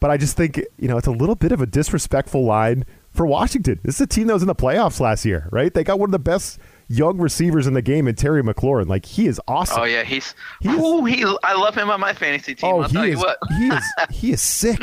but 0.00 0.10
I 0.10 0.16
just 0.16 0.36
think 0.36 0.62
you 0.78 0.88
know 0.88 0.96
it's 0.98 1.06
a 1.08 1.10
little 1.12 1.34
bit 1.34 1.52
of 1.52 1.60
a 1.60 1.66
disrespectful 1.66 2.44
line 2.44 2.84
for 3.10 3.26
Washington. 3.26 3.80
This 3.82 3.96
is 3.96 4.00
a 4.02 4.06
team 4.06 4.26
that 4.26 4.34
was 4.34 4.42
in 4.42 4.48
the 4.48 4.54
playoffs 4.54 5.00
last 5.00 5.24
year, 5.24 5.48
right? 5.52 5.72
They 5.72 5.84
got 5.84 5.98
one 5.98 6.08
of 6.08 6.12
the 6.12 6.18
best 6.18 6.58
young 6.88 7.18
receivers 7.18 7.66
in 7.66 7.74
the 7.74 7.82
game 7.82 8.06
in 8.08 8.14
Terry 8.14 8.42
McLaurin. 8.42 8.86
Like 8.88 9.04
he 9.06 9.26
is 9.26 9.40
awesome. 9.48 9.80
oh 9.80 9.84
yeah, 9.84 10.02
he's, 10.04 10.34
He's- 10.60 10.74
ooh, 10.78 11.04
he 11.04 11.24
I 11.42 11.54
love 11.54 11.74
him 11.74 11.90
on 11.90 12.00
my 12.00 12.12
fantasy 12.12 12.54
team. 12.54 12.70
Oh, 12.72 12.80
I'll 12.82 12.88
he 12.88 12.94
tell 12.94 13.04
is 13.04 13.10
you 13.10 13.18
what. 13.18 13.38
he 13.58 13.68
is 13.68 13.84
he 14.10 14.32
is 14.32 14.40
sick. 14.42 14.78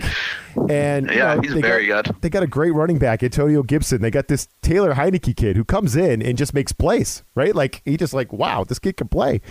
And 0.70 1.10
you 1.10 1.18
Yeah, 1.18 1.36
know, 1.36 1.42
he's 1.42 1.54
they 1.54 1.62
very 1.62 1.88
got, 1.88 2.06
good. 2.06 2.16
They 2.22 2.30
got 2.30 2.44
a 2.44 2.48
great 2.48 2.72
running 2.72 2.98
back, 2.98 3.24
Antonio 3.24 3.64
Gibson. 3.64 4.02
They 4.02 4.12
got 4.12 4.28
this 4.28 4.48
Taylor 4.62 4.94
Heinicke 4.94 5.36
kid 5.36 5.56
who 5.56 5.64
comes 5.64 5.96
in 5.96 6.22
and 6.22 6.38
just 6.38 6.54
makes 6.54 6.72
plays, 6.74 7.24
right? 7.36 7.56
Like 7.56 7.82
he 7.86 7.96
just 7.98 8.14
like, 8.14 8.34
wow, 8.34 8.64
this 8.64 8.80
kid 8.80 8.98
can 8.98 9.08
play. 9.08 9.42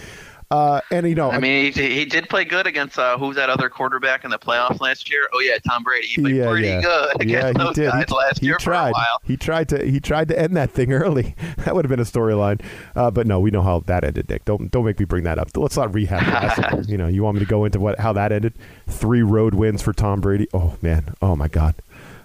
Uh, 0.50 0.80
and 0.90 1.08
you 1.08 1.14
know, 1.14 1.30
I 1.30 1.38
mean, 1.38 1.72
he, 1.72 1.94
he 1.94 2.04
did 2.04 2.28
play 2.28 2.44
good 2.44 2.66
against 2.66 2.98
uh, 2.98 3.16
who's 3.16 3.36
that 3.36 3.48
other 3.48 3.68
quarterback 3.68 4.24
in 4.24 4.30
the 4.30 4.38
playoffs 4.38 4.80
last 4.80 5.08
year? 5.08 5.28
Oh 5.32 5.38
yeah, 5.40 5.58
Tom 5.68 5.84
Brady. 5.84 6.08
He 6.08 6.20
played 6.20 6.36
yeah, 6.36 6.50
pretty 6.50 6.66
yeah. 6.66 6.80
good 6.80 7.16
yeah, 7.18 7.22
against 7.22 7.46
he 7.46 7.64
those 7.64 7.74
did. 7.76 7.90
guys 7.90 8.04
he, 8.08 8.14
last 8.14 8.38
he 8.40 8.46
year 8.46 8.56
tried. 8.58 8.86
for 8.86 8.88
a 8.88 8.92
while. 8.92 9.20
He 9.22 9.36
tried 9.36 9.68
to 9.68 9.84
he 9.86 10.00
tried 10.00 10.26
to 10.28 10.38
end 10.38 10.56
that 10.56 10.72
thing 10.72 10.92
early. 10.92 11.36
that 11.58 11.74
would 11.74 11.84
have 11.84 11.90
been 11.90 12.00
a 12.00 12.02
storyline. 12.02 12.60
Uh, 12.96 13.12
but 13.12 13.28
no, 13.28 13.38
we 13.38 13.52
know 13.52 13.62
how 13.62 13.80
that 13.80 14.02
ended, 14.02 14.28
Nick. 14.28 14.44
Don't 14.44 14.72
don't 14.72 14.84
make 14.84 14.98
me 14.98 15.04
bring 15.04 15.22
that 15.22 15.38
up. 15.38 15.56
Let's 15.56 15.76
not 15.76 15.94
rehab 15.94 16.24
that. 16.26 16.84
you 16.88 16.98
know, 16.98 17.06
you 17.06 17.22
want 17.22 17.36
me 17.36 17.40
to 17.44 17.48
go 17.48 17.64
into 17.64 17.78
what 17.78 18.00
how 18.00 18.12
that 18.14 18.32
ended? 18.32 18.54
Three 18.88 19.22
road 19.22 19.54
wins 19.54 19.82
for 19.82 19.92
Tom 19.92 20.20
Brady. 20.20 20.48
Oh 20.52 20.76
man. 20.82 21.14
Oh 21.22 21.36
my 21.36 21.46
God. 21.46 21.76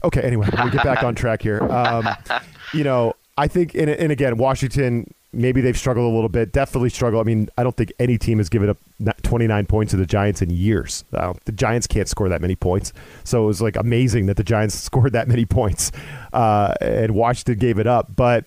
Okay, 0.03 0.21
anyway, 0.21 0.47
let 0.53 0.65
me 0.65 0.71
get 0.71 0.83
back 0.83 1.03
on 1.03 1.15
track 1.15 1.41
here. 1.41 1.61
Um, 1.63 2.07
you 2.73 2.83
know, 2.83 3.13
I 3.37 3.47
think, 3.47 3.73
and, 3.73 3.89
and 3.89 4.11
again, 4.11 4.37
Washington, 4.37 5.11
maybe 5.35 5.61
they've 5.61 5.77
struggled 5.77 6.11
a 6.11 6.13
little 6.13 6.29
bit. 6.29 6.51
Definitely 6.51 6.89
struggle. 6.89 7.19
I 7.19 7.23
mean, 7.23 7.49
I 7.57 7.63
don't 7.63 7.75
think 7.75 7.91
any 7.99 8.17
team 8.17 8.37
has 8.39 8.49
given 8.49 8.69
up 8.69 8.77
29 9.21 9.65
points 9.65 9.91
to 9.91 9.97
the 9.97 10.05
Giants 10.05 10.41
in 10.41 10.49
years. 10.49 11.03
Uh, 11.13 11.33
the 11.45 11.51
Giants 11.51 11.87
can't 11.87 12.07
score 12.07 12.29
that 12.29 12.41
many 12.41 12.55
points. 12.55 12.93
So 13.23 13.43
it 13.43 13.47
was 13.47 13.61
like 13.61 13.75
amazing 13.75 14.27
that 14.27 14.37
the 14.37 14.43
Giants 14.43 14.75
scored 14.79 15.13
that 15.13 15.27
many 15.27 15.45
points, 15.45 15.91
uh, 16.33 16.73
and 16.81 17.13
Washington 17.13 17.59
gave 17.59 17.79
it 17.79 17.87
up. 17.87 18.15
But 18.15 18.45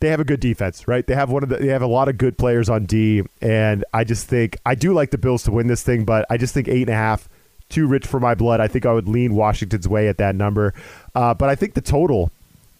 they 0.00 0.08
have 0.08 0.20
a 0.20 0.24
good 0.24 0.40
defense, 0.40 0.86
right? 0.86 1.06
They 1.06 1.14
have 1.14 1.30
one 1.30 1.42
of 1.42 1.48
the, 1.48 1.56
they 1.56 1.68
have 1.68 1.82
a 1.82 1.86
lot 1.86 2.08
of 2.08 2.18
good 2.18 2.36
players 2.36 2.68
on 2.68 2.84
D, 2.84 3.22
and 3.40 3.84
I 3.94 4.04
just 4.04 4.26
think 4.26 4.58
I 4.66 4.74
do 4.74 4.92
like 4.92 5.10
the 5.10 5.18
Bills 5.18 5.44
to 5.44 5.52
win 5.52 5.68
this 5.68 5.82
thing, 5.82 6.04
but 6.04 6.26
I 6.28 6.36
just 6.36 6.52
think 6.52 6.68
eight 6.68 6.82
and 6.82 6.90
a 6.90 6.94
half 6.94 7.28
too 7.68 7.86
rich 7.86 8.06
for 8.06 8.20
my 8.20 8.34
blood. 8.34 8.60
I 8.60 8.68
think 8.68 8.86
I 8.86 8.92
would 8.92 9.08
lean 9.08 9.34
Washington's 9.34 9.88
way 9.88 10.08
at 10.08 10.18
that 10.18 10.34
number, 10.34 10.74
uh, 11.14 11.34
but 11.34 11.48
I 11.48 11.54
think 11.54 11.74
the 11.74 11.80
total 11.80 12.30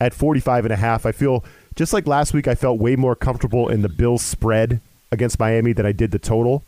at 0.00 0.12
45 0.12 0.66
and 0.66 0.72
a 0.72 0.76
half, 0.76 1.06
I 1.06 1.12
feel 1.12 1.44
just 1.76 1.92
like 1.92 2.06
last 2.06 2.34
week, 2.34 2.48
I 2.48 2.54
felt 2.54 2.78
way 2.78 2.96
more 2.96 3.14
comfortable 3.14 3.68
in 3.68 3.82
the 3.82 3.88
Bills 3.88 4.22
spread 4.22 4.80
against 5.12 5.38
Miami 5.38 5.72
than 5.72 5.86
I 5.86 5.92
did 5.92 6.10
the 6.10 6.18
total. 6.18 6.64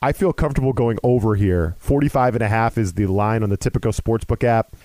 I 0.00 0.12
feel 0.12 0.32
comfortable 0.34 0.74
going 0.74 0.98
over 1.02 1.34
here. 1.34 1.76
45 1.78 2.34
and 2.34 2.44
a 2.44 2.48
half 2.48 2.76
is 2.76 2.92
the 2.92 3.06
line 3.06 3.42
on 3.42 3.48
the 3.48 3.56
Tipico 3.56 3.98
Sportsbook 3.98 4.44
app. 4.44 4.76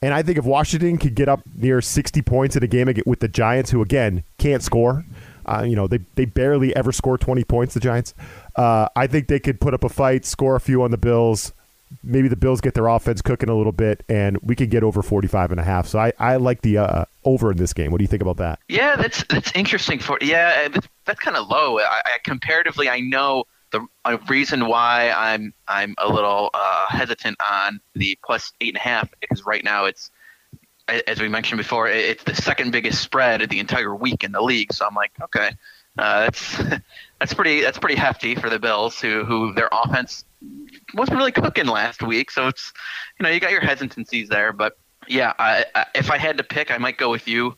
And 0.00 0.14
I 0.14 0.22
think 0.22 0.38
if 0.38 0.44
Washington 0.44 0.98
could 0.98 1.14
get 1.14 1.28
up 1.28 1.40
near 1.54 1.80
60 1.80 2.22
points 2.22 2.56
in 2.56 2.62
a 2.62 2.66
game 2.66 2.92
with 3.06 3.20
the 3.20 3.28
Giants, 3.28 3.70
who 3.70 3.82
again 3.82 4.24
can't 4.38 4.62
score, 4.62 5.04
uh, 5.44 5.62
you 5.66 5.76
know, 5.76 5.86
they, 5.86 5.98
they 6.14 6.24
barely 6.24 6.74
ever 6.74 6.90
score 6.90 7.18
20 7.18 7.44
points, 7.44 7.74
the 7.74 7.80
Giants. 7.80 8.14
Uh, 8.56 8.88
I 8.96 9.06
think 9.06 9.28
they 9.28 9.40
could 9.40 9.60
put 9.60 9.74
up 9.74 9.84
a 9.84 9.88
fight, 9.88 10.24
score 10.24 10.56
a 10.56 10.60
few 10.60 10.82
on 10.82 10.90
the 10.90 10.96
Bills. 10.96 11.52
Maybe 12.02 12.28
the 12.28 12.36
Bills 12.36 12.60
get 12.60 12.74
their 12.74 12.88
offense 12.88 13.22
cooking 13.22 13.48
a 13.48 13.54
little 13.54 13.72
bit, 13.72 14.04
and 14.08 14.38
we 14.42 14.54
can 14.54 14.68
get 14.68 14.82
over 14.82 15.02
45 15.02 15.52
and 15.52 15.60
a 15.60 15.64
half. 15.64 15.86
So 15.86 15.98
I, 15.98 16.12
I 16.18 16.36
like 16.36 16.62
the 16.62 16.78
uh, 16.78 17.04
over 17.24 17.50
in 17.50 17.56
this 17.56 17.72
game. 17.72 17.90
What 17.90 17.98
do 17.98 18.04
you 18.04 18.08
think 18.08 18.22
about 18.22 18.38
that? 18.38 18.58
Yeah, 18.68 18.96
that's 18.96 19.24
that's 19.24 19.52
interesting. 19.54 19.98
For 19.98 20.18
yeah, 20.20 20.68
that's, 20.68 20.88
that's 21.04 21.20
kind 21.20 21.36
of 21.36 21.48
low. 21.48 21.78
I, 21.78 22.02
I, 22.04 22.18
comparatively, 22.24 22.88
I 22.88 23.00
know 23.00 23.44
the 23.70 23.86
reason 24.28 24.66
why 24.66 25.10
I'm 25.10 25.52
I'm 25.68 25.94
a 25.98 26.08
little 26.08 26.50
uh, 26.54 26.86
hesitant 26.88 27.36
on 27.40 27.80
the 27.94 28.18
plus 28.24 28.52
eight 28.60 28.68
and 28.68 28.76
a 28.76 28.80
half 28.80 29.08
because 29.20 29.44
right 29.44 29.62
now 29.62 29.84
it's 29.84 30.10
as 30.88 31.20
we 31.20 31.28
mentioned 31.28 31.58
before, 31.58 31.88
it's 31.88 32.22
the 32.24 32.34
second 32.34 32.70
biggest 32.70 33.02
spread 33.02 33.42
of 33.42 33.48
the 33.48 33.58
entire 33.58 33.94
week 33.94 34.22
in 34.22 34.32
the 34.32 34.40
league. 34.40 34.72
So 34.72 34.86
I'm 34.86 34.94
like, 34.94 35.12
okay, 35.20 35.50
uh, 35.98 36.20
that's 36.20 36.62
that's 37.20 37.34
pretty 37.34 37.60
that's 37.60 37.78
pretty 37.78 37.96
hefty 37.96 38.34
for 38.34 38.50
the 38.50 38.58
Bills, 38.58 39.00
who 39.00 39.24
who 39.24 39.52
their 39.54 39.68
offense 39.72 40.24
wasn't 40.94 41.16
really 41.16 41.32
cooking 41.32 41.66
last 41.66 42.02
week. 42.02 42.30
So 42.30 42.48
it's 42.48 42.72
you 43.18 43.24
know 43.24 43.30
you 43.30 43.40
got 43.40 43.50
your 43.50 43.60
hesitancies 43.60 44.28
there, 44.28 44.52
but 44.52 44.76
yeah, 45.08 45.32
I, 45.38 45.64
I, 45.74 45.86
if 45.94 46.10
I 46.10 46.18
had 46.18 46.38
to 46.38 46.44
pick, 46.44 46.70
I 46.70 46.78
might 46.78 46.98
go 46.98 47.10
with 47.10 47.28
you, 47.28 47.56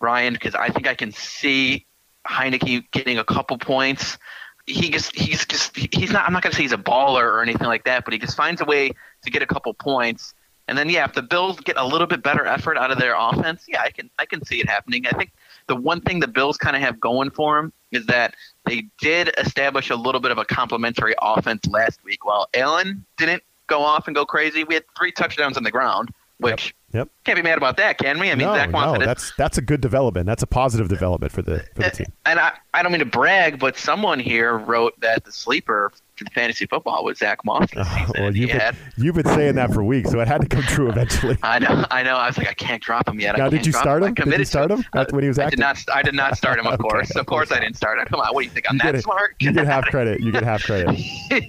Ryan, 0.00 0.32
because 0.32 0.54
I 0.54 0.68
think 0.68 0.86
I 0.86 0.94
can 0.94 1.12
see 1.12 1.86
Heinicke 2.26 2.90
getting 2.92 3.18
a 3.18 3.24
couple 3.24 3.58
points. 3.58 4.18
He 4.66 4.90
just 4.90 5.14
he's 5.16 5.46
just 5.46 5.76
he's 5.76 6.10
not. 6.10 6.26
I'm 6.26 6.32
not 6.32 6.42
gonna 6.42 6.54
say 6.54 6.62
he's 6.62 6.72
a 6.72 6.78
baller 6.78 7.22
or 7.22 7.42
anything 7.42 7.66
like 7.66 7.84
that, 7.84 8.04
but 8.04 8.12
he 8.12 8.18
just 8.18 8.36
finds 8.36 8.60
a 8.60 8.64
way 8.64 8.92
to 9.22 9.30
get 9.30 9.42
a 9.42 9.46
couple 9.46 9.72
points. 9.74 10.34
And 10.68 10.76
then 10.76 10.88
yeah, 10.88 11.04
if 11.04 11.12
the 11.12 11.22
Bills 11.22 11.60
get 11.60 11.76
a 11.76 11.86
little 11.86 12.08
bit 12.08 12.22
better 12.22 12.44
effort 12.44 12.76
out 12.76 12.90
of 12.90 12.98
their 12.98 13.14
offense, 13.16 13.64
yeah, 13.68 13.82
I 13.82 13.90
can 13.90 14.10
I 14.18 14.26
can 14.26 14.44
see 14.44 14.60
it 14.60 14.68
happening. 14.68 15.06
I 15.06 15.12
think 15.12 15.32
the 15.68 15.76
one 15.76 16.00
thing 16.00 16.20
the 16.20 16.28
Bills 16.28 16.56
kind 16.56 16.76
of 16.76 16.82
have 16.82 17.00
going 17.00 17.30
for 17.30 17.56
them 17.56 17.72
is 17.92 18.06
that 18.06 18.34
they 18.64 18.86
did 18.98 19.32
establish 19.38 19.90
a 19.90 19.96
little 19.96 20.20
bit 20.20 20.30
of 20.30 20.38
a 20.38 20.44
complementary 20.44 21.14
offense 21.20 21.66
last 21.66 22.02
week. 22.04 22.24
While 22.24 22.48
Allen 22.54 23.04
didn't 23.16 23.42
go 23.66 23.82
off 23.82 24.06
and 24.06 24.14
go 24.14 24.24
crazy, 24.24 24.64
we 24.64 24.74
had 24.74 24.84
three 24.96 25.12
touchdowns 25.12 25.56
on 25.56 25.62
the 25.62 25.70
ground 25.70 26.10
which 26.38 26.74
yep. 26.92 27.08
can't 27.24 27.36
be 27.36 27.42
mad 27.42 27.56
about 27.56 27.76
that, 27.78 27.98
can 27.98 28.18
we? 28.18 28.30
I 28.30 28.34
mean, 28.34 28.46
no, 28.46 28.54
Zach 28.54 28.70
no, 28.70 28.98
that's 28.98 29.32
that's 29.36 29.58
a 29.58 29.62
good 29.62 29.80
development. 29.80 30.26
That's 30.26 30.42
a 30.42 30.46
positive 30.46 30.88
development 30.88 31.32
for 31.32 31.42
the 31.42 31.64
for 31.74 31.82
the 31.82 31.86
eh, 31.86 31.90
team. 31.90 32.06
And 32.26 32.38
I, 32.38 32.52
I 32.74 32.82
don't 32.82 32.92
mean 32.92 32.98
to 32.98 33.06
brag, 33.06 33.58
but 33.58 33.76
someone 33.76 34.18
here 34.18 34.58
wrote 34.58 34.98
that 35.00 35.24
the 35.24 35.32
sleeper 35.32 35.92
fantasy 36.32 36.66
football 36.66 37.04
with 37.04 37.18
Zach 37.18 37.44
Moss. 37.44 37.68
Oh, 37.78 38.12
well, 38.18 38.36
you've 38.36 38.50
been, 38.50 38.76
you've 38.96 39.14
been 39.14 39.26
saying 39.26 39.54
that 39.56 39.72
for 39.72 39.82
weeks, 39.84 40.10
so 40.10 40.20
it 40.20 40.28
had 40.28 40.40
to 40.40 40.48
come 40.48 40.62
true 40.62 40.88
eventually. 40.88 41.36
I 41.42 41.58
know, 41.58 41.84
I 41.90 42.02
know. 42.02 42.16
I 42.16 42.26
was 42.26 42.38
like, 42.38 42.48
I 42.48 42.54
can't 42.54 42.82
drop 42.82 43.08
him 43.08 43.20
yet. 43.20 43.36
Now, 43.36 43.48
did 43.48 43.66
you 43.66 43.72
start 43.72 44.02
him? 44.02 44.14
Did 44.14 44.38
you 44.38 44.44
start 44.44 44.70
him 44.70 44.84
uh, 44.92 45.04
when 45.10 45.22
he 45.22 45.28
was 45.28 45.38
active? 45.38 45.60
I 45.60 45.72
did 45.72 45.86
not. 45.86 45.96
I 45.96 46.02
did 46.02 46.14
not 46.14 46.36
start 46.36 46.58
him. 46.58 46.66
Of 46.66 46.80
okay, 46.80 46.88
course, 46.88 47.14
of 47.14 47.26
course, 47.26 47.52
I 47.52 47.60
didn't 47.60 47.76
start 47.76 47.98
him. 47.98 48.06
Come 48.06 48.20
on, 48.20 48.34
what 48.34 48.40
do 48.40 48.46
you 48.46 48.50
think? 48.50 48.66
I'm 48.68 48.76
you 48.76 48.92
that 48.92 49.02
smart? 49.02 49.36
You 49.38 49.52
get 49.52 49.66
half 49.66 49.84
credit. 49.86 50.20
You 50.20 50.32
get 50.32 50.42
half 50.42 50.64
credit. 50.64 50.98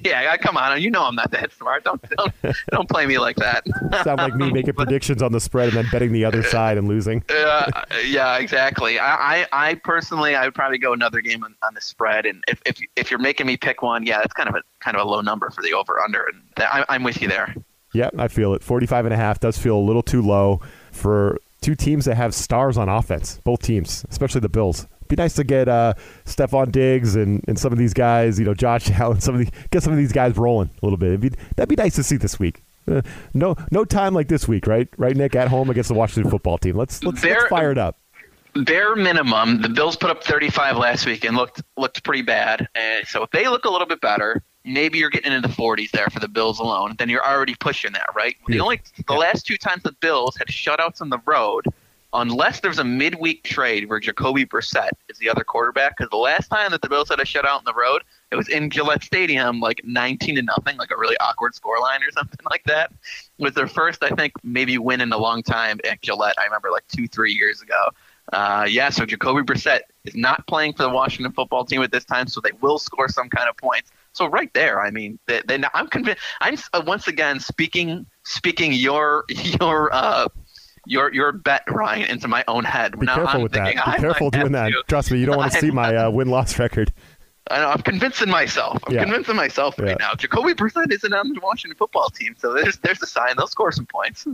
yeah, 0.05 0.37
come 0.37 0.57
on. 0.57 0.79
You 0.79 0.91
know 0.91 1.03
I'm 1.03 1.15
not 1.15 1.31
that 1.31 1.51
smart. 1.53 1.83
Don't 1.83 2.01
don't, 2.09 2.33
don't 2.71 2.89
play 2.89 3.07
me 3.07 3.17
like 3.17 3.35
that. 3.37 3.65
Sound 4.03 4.19
like 4.19 4.35
me 4.35 4.51
making 4.51 4.75
predictions 4.75 5.23
on 5.23 5.31
the 5.31 5.39
spread 5.39 5.69
and 5.69 5.77
then 5.77 5.87
betting 5.91 6.11
the 6.11 6.23
other 6.23 6.43
side 6.43 6.77
and 6.77 6.87
losing. 6.87 7.23
uh, 7.29 7.71
yeah, 8.05 8.37
exactly. 8.37 8.99
I, 8.99 9.41
I, 9.41 9.47
I 9.51 9.75
personally, 9.75 10.35
I 10.35 10.45
would 10.45 10.55
probably 10.55 10.77
go 10.77 10.93
another 10.93 11.21
game 11.21 11.43
on, 11.43 11.55
on 11.63 11.73
the 11.73 11.81
spread, 11.81 12.25
and 12.25 12.43
if, 12.47 12.61
if 12.65 12.77
if 12.95 13.11
you're 13.11 13.19
making 13.19 13.47
me 13.47 13.57
pick 13.57 13.81
one, 13.81 14.05
yeah, 14.05 14.21
it's 14.21 14.33
kind 14.33 14.49
of 14.49 14.56
a 14.57 14.61
kind 14.79 14.97
of 14.97 15.05
a 15.05 15.09
low 15.09 15.21
number 15.21 15.49
for 15.49 15.61
the 15.61 15.73
over 15.73 15.99
under, 15.99 16.25
and 16.25 16.41
I, 16.57 16.85
I'm 16.89 17.03
with 17.03 17.21
you 17.21 17.27
there. 17.27 17.55
Yeah, 17.93 18.09
I 18.17 18.27
feel 18.27 18.53
it. 18.53 18.63
45 18.63 19.05
and 19.05 19.13
a 19.13 19.17
half 19.17 19.39
does 19.39 19.57
feel 19.57 19.77
a 19.77 19.79
little 19.79 20.03
too 20.03 20.21
low 20.21 20.61
for 20.91 21.39
two 21.61 21.75
teams 21.75 22.05
that 22.05 22.15
have 22.15 22.33
stars 22.33 22.77
on 22.77 22.89
offense. 22.89 23.39
Both 23.43 23.61
teams, 23.61 24.05
especially 24.09 24.41
the 24.41 24.49
Bills. 24.49 24.87
It'd 24.97 25.07
be 25.07 25.15
nice 25.15 25.35
to 25.35 25.43
get 25.43 25.69
uh, 25.69 25.93
Stefon 26.25 26.71
Diggs 26.71 27.15
and, 27.15 27.43
and 27.47 27.57
some 27.57 27.71
of 27.71 27.79
these 27.79 27.93
guys, 27.93 28.37
you 28.37 28.45
know, 28.45 28.53
Josh 28.53 28.89
Allen, 28.99 29.21
some 29.21 29.35
of 29.35 29.45
the 29.45 29.51
get 29.71 29.83
some 29.83 29.93
of 29.93 29.97
these 29.97 30.11
guys 30.11 30.37
rolling 30.37 30.69
a 30.69 30.85
little 30.85 30.97
bit. 30.97 31.19
Be, 31.19 31.29
that'd 31.55 31.69
be 31.69 31.75
nice 31.75 31.95
to 31.95 32.03
see 32.03 32.17
this 32.17 32.39
week. 32.39 32.63
Uh, 32.89 33.01
no, 33.33 33.55
no 33.71 33.83
time 33.83 34.13
like 34.13 34.27
this 34.27 34.47
week, 34.47 34.67
right? 34.67 34.87
Right, 34.97 35.15
Nick, 35.15 35.35
at 35.35 35.47
home 35.49 35.69
against 35.69 35.89
the 35.89 35.93
Washington 35.93 36.29
football 36.29 36.57
team. 36.57 36.75
Let's 36.75 37.03
let's, 37.03 37.23
let's 37.23 37.47
fire 37.47 37.71
it 37.71 37.77
up 37.77 37.97
bare 38.63 38.95
minimum, 38.95 39.61
the 39.61 39.69
Bills 39.69 39.95
put 39.95 40.09
up 40.09 40.23
35 40.23 40.77
last 40.77 41.05
week 41.05 41.25
and 41.25 41.35
looked 41.35 41.61
looked 41.77 42.03
pretty 42.03 42.21
bad. 42.21 42.67
And 42.75 43.07
so 43.07 43.23
if 43.23 43.31
they 43.31 43.47
look 43.47 43.65
a 43.65 43.69
little 43.69 43.87
bit 43.87 44.01
better, 44.01 44.41
maybe 44.63 44.97
you're 44.99 45.09
getting 45.09 45.31
into 45.31 45.47
the 45.47 45.53
40s 45.53 45.91
there 45.91 46.07
for 46.07 46.19
the 46.19 46.27
Bills 46.27 46.59
alone. 46.59 46.95
Then 46.97 47.09
you're 47.09 47.25
already 47.25 47.55
pushing 47.55 47.93
that, 47.93 48.09
right? 48.15 48.35
Yeah. 48.47 48.55
The 48.55 48.59
only 48.61 48.81
the 49.07 49.13
last 49.13 49.45
two 49.45 49.57
times 49.57 49.83
the 49.83 49.93
Bills 49.93 50.37
had 50.37 50.47
shutouts 50.47 51.01
on 51.01 51.09
the 51.09 51.19
road, 51.25 51.65
unless 52.13 52.59
there's 52.59 52.79
a 52.79 52.83
midweek 52.83 53.43
trade 53.43 53.89
where 53.89 53.99
Jacoby 53.99 54.45
Brissett 54.45 54.91
is 55.09 55.17
the 55.17 55.29
other 55.29 55.43
quarterback. 55.43 55.97
Because 55.97 56.09
the 56.09 56.17
last 56.17 56.49
time 56.49 56.71
that 56.71 56.81
the 56.81 56.89
Bills 56.89 57.09
had 57.09 57.19
a 57.19 57.25
shutout 57.25 57.57
on 57.57 57.63
the 57.65 57.73
road, 57.73 58.03
it 58.31 58.35
was 58.35 58.49
in 58.49 58.69
Gillette 58.69 59.03
Stadium, 59.03 59.59
like 59.59 59.81
19 59.83 60.35
to 60.35 60.41
nothing, 60.41 60.77
like 60.77 60.91
a 60.91 60.97
really 60.97 61.17
awkward 61.17 61.53
scoreline 61.53 62.05
or 62.05 62.11
something 62.11 62.39
like 62.49 62.63
that. 62.65 62.91
It 63.37 63.43
was 63.43 63.53
their 63.53 63.67
first, 63.67 64.03
I 64.03 64.09
think, 64.09 64.33
maybe 64.43 64.77
win 64.77 65.01
in 65.01 65.11
a 65.13 65.17
long 65.17 65.43
time 65.43 65.79
at 65.89 66.01
Gillette. 66.01 66.35
I 66.39 66.45
remember 66.45 66.71
like 66.71 66.87
two, 66.87 67.07
three 67.07 67.33
years 67.33 67.61
ago. 67.61 67.89
Uh, 68.33 68.65
yeah, 68.69 68.89
so 68.89 69.05
Jacoby 69.05 69.41
Brissett 69.41 69.81
is 70.03 70.15
not 70.15 70.45
playing 70.47 70.73
for 70.73 70.83
the 70.83 70.89
Washington 70.89 71.31
football 71.31 71.63
team 71.63 71.81
at 71.81 71.91
this 71.91 72.03
time, 72.03 72.27
so 72.27 72.41
they 72.41 72.51
will 72.61 72.77
score 72.77 73.07
some 73.07 73.29
kind 73.29 73.49
of 73.49 73.55
points. 73.55 73.91
So 74.11 74.25
right 74.25 74.53
there, 74.53 74.81
I 74.81 74.91
mean, 74.91 75.19
then 75.27 75.65
I'm 75.73 75.87
convinced. 75.87 76.21
I'm 76.41 76.57
uh, 76.73 76.83
once 76.85 77.07
again 77.07 77.39
speaking 77.39 78.05
speaking 78.23 78.73
your 78.73 79.25
your 79.29 79.93
uh, 79.93 80.27
your 80.85 81.13
your 81.13 81.31
bet, 81.31 81.63
Ryan, 81.69 82.09
into 82.09 82.27
my 82.27 82.43
own 82.47 82.63
head. 82.63 82.99
Be 82.99 83.05
now 83.05 83.15
careful 83.15 83.35
I'm 83.35 83.43
with 83.43 83.51
that. 83.53 83.75
Be 83.75 84.01
careful 84.01 84.29
doing 84.29 84.53
that. 84.53 84.69
To. 84.69 84.83
Trust 84.87 85.11
me, 85.11 85.19
you 85.19 85.25
don't 85.25 85.37
want 85.37 85.51
to 85.51 85.59
see 85.59 85.71
my 85.71 85.95
uh, 85.95 86.09
win 86.11 86.29
loss 86.29 86.57
record. 86.59 86.91
I 87.49 87.59
know. 87.59 87.69
I'm 87.69 87.81
convincing 87.81 88.29
myself. 88.29 88.83
I'm 88.87 88.93
yeah. 88.93 89.03
convincing 89.03 89.35
myself 89.35 89.79
right 89.79 89.89
yeah. 89.89 89.95
now. 89.99 90.15
Jacoby 90.15 90.53
Brissett 90.53 90.91
isn't 90.91 91.13
on 91.13 91.31
the 91.31 91.39
Washington 91.39 91.77
football 91.77 92.09
team, 92.09 92.35
so 92.37 92.53
there's 92.53 92.77
there's 92.77 93.01
a 93.01 93.07
sign 93.07 93.35
they'll 93.37 93.47
score 93.47 93.71
some 93.71 93.85
points. 93.85 94.27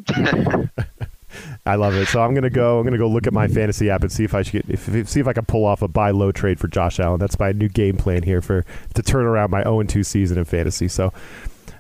I 1.66 1.76
love 1.76 1.96
it. 1.96 2.08
So 2.08 2.22
I'm 2.22 2.34
gonna 2.34 2.50
go. 2.50 2.80
I'm 2.80 2.86
gonna 2.86 2.98
go 2.98 3.08
look 3.08 3.28
at 3.28 3.34
my 3.34 3.48
fantasy 3.48 3.90
app 3.90 4.02
and 4.02 4.12
see 4.12 4.24
if 4.24 4.34
I 4.34 4.42
should 4.42 4.54
get, 4.54 4.70
if, 4.70 4.90
if, 4.90 5.10
see 5.10 5.20
if 5.20 5.28
I 5.28 5.34
can 5.34 5.46
pull 5.46 5.66
off 5.66 5.82
a 5.82 5.88
buy 5.88 6.12
low 6.12 6.32
trade 6.32 6.60
for 6.60 6.68
Josh 6.68 7.00
Allen. 7.00 7.20
That's 7.20 7.38
my 7.40 7.52
new 7.52 7.70
game 7.70 7.98
plan 7.98 8.24
here 8.24 8.42
for 8.42 8.66
to 8.94 9.02
turn 9.04 9.26
around 9.26 9.52
my 9.52 9.64
0 9.64 9.84
2 9.84 10.04
season 10.04 10.38
in 10.38 10.46
fantasy. 10.46 10.88
So 10.88 11.14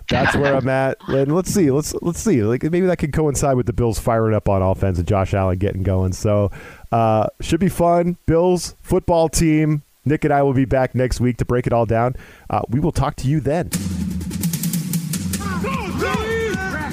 that's 0.09 0.35
where 0.35 0.55
I'm 0.55 0.69
at. 0.69 0.97
And 1.07 1.33
let's 1.33 1.53
see. 1.53 1.71
Let's 1.71 1.93
let's 2.01 2.19
see. 2.19 2.43
Like 2.43 2.63
maybe 2.63 2.85
that 2.85 2.97
could 2.97 3.13
coincide 3.13 3.55
with 3.55 3.65
the 3.65 3.73
Bills 3.73 3.99
firing 3.99 4.35
up 4.35 4.49
on 4.49 4.61
offense 4.61 4.97
and 4.97 5.07
Josh 5.07 5.33
Allen 5.33 5.57
getting 5.57 5.83
going. 5.83 6.13
So 6.13 6.51
uh, 6.91 7.27
should 7.41 7.59
be 7.59 7.69
fun. 7.69 8.17
Bills 8.25 8.75
football 8.81 9.29
team. 9.29 9.83
Nick 10.05 10.25
and 10.25 10.33
I 10.33 10.43
will 10.43 10.53
be 10.53 10.65
back 10.65 10.95
next 10.95 11.21
week 11.21 11.37
to 11.37 11.45
break 11.45 11.65
it 11.65 11.71
all 11.71 11.85
down. 11.85 12.15
Uh, 12.49 12.61
we 12.69 12.81
will 12.81 12.91
talk 12.91 13.15
to 13.17 13.27
you 13.27 13.39
then. 13.39 13.69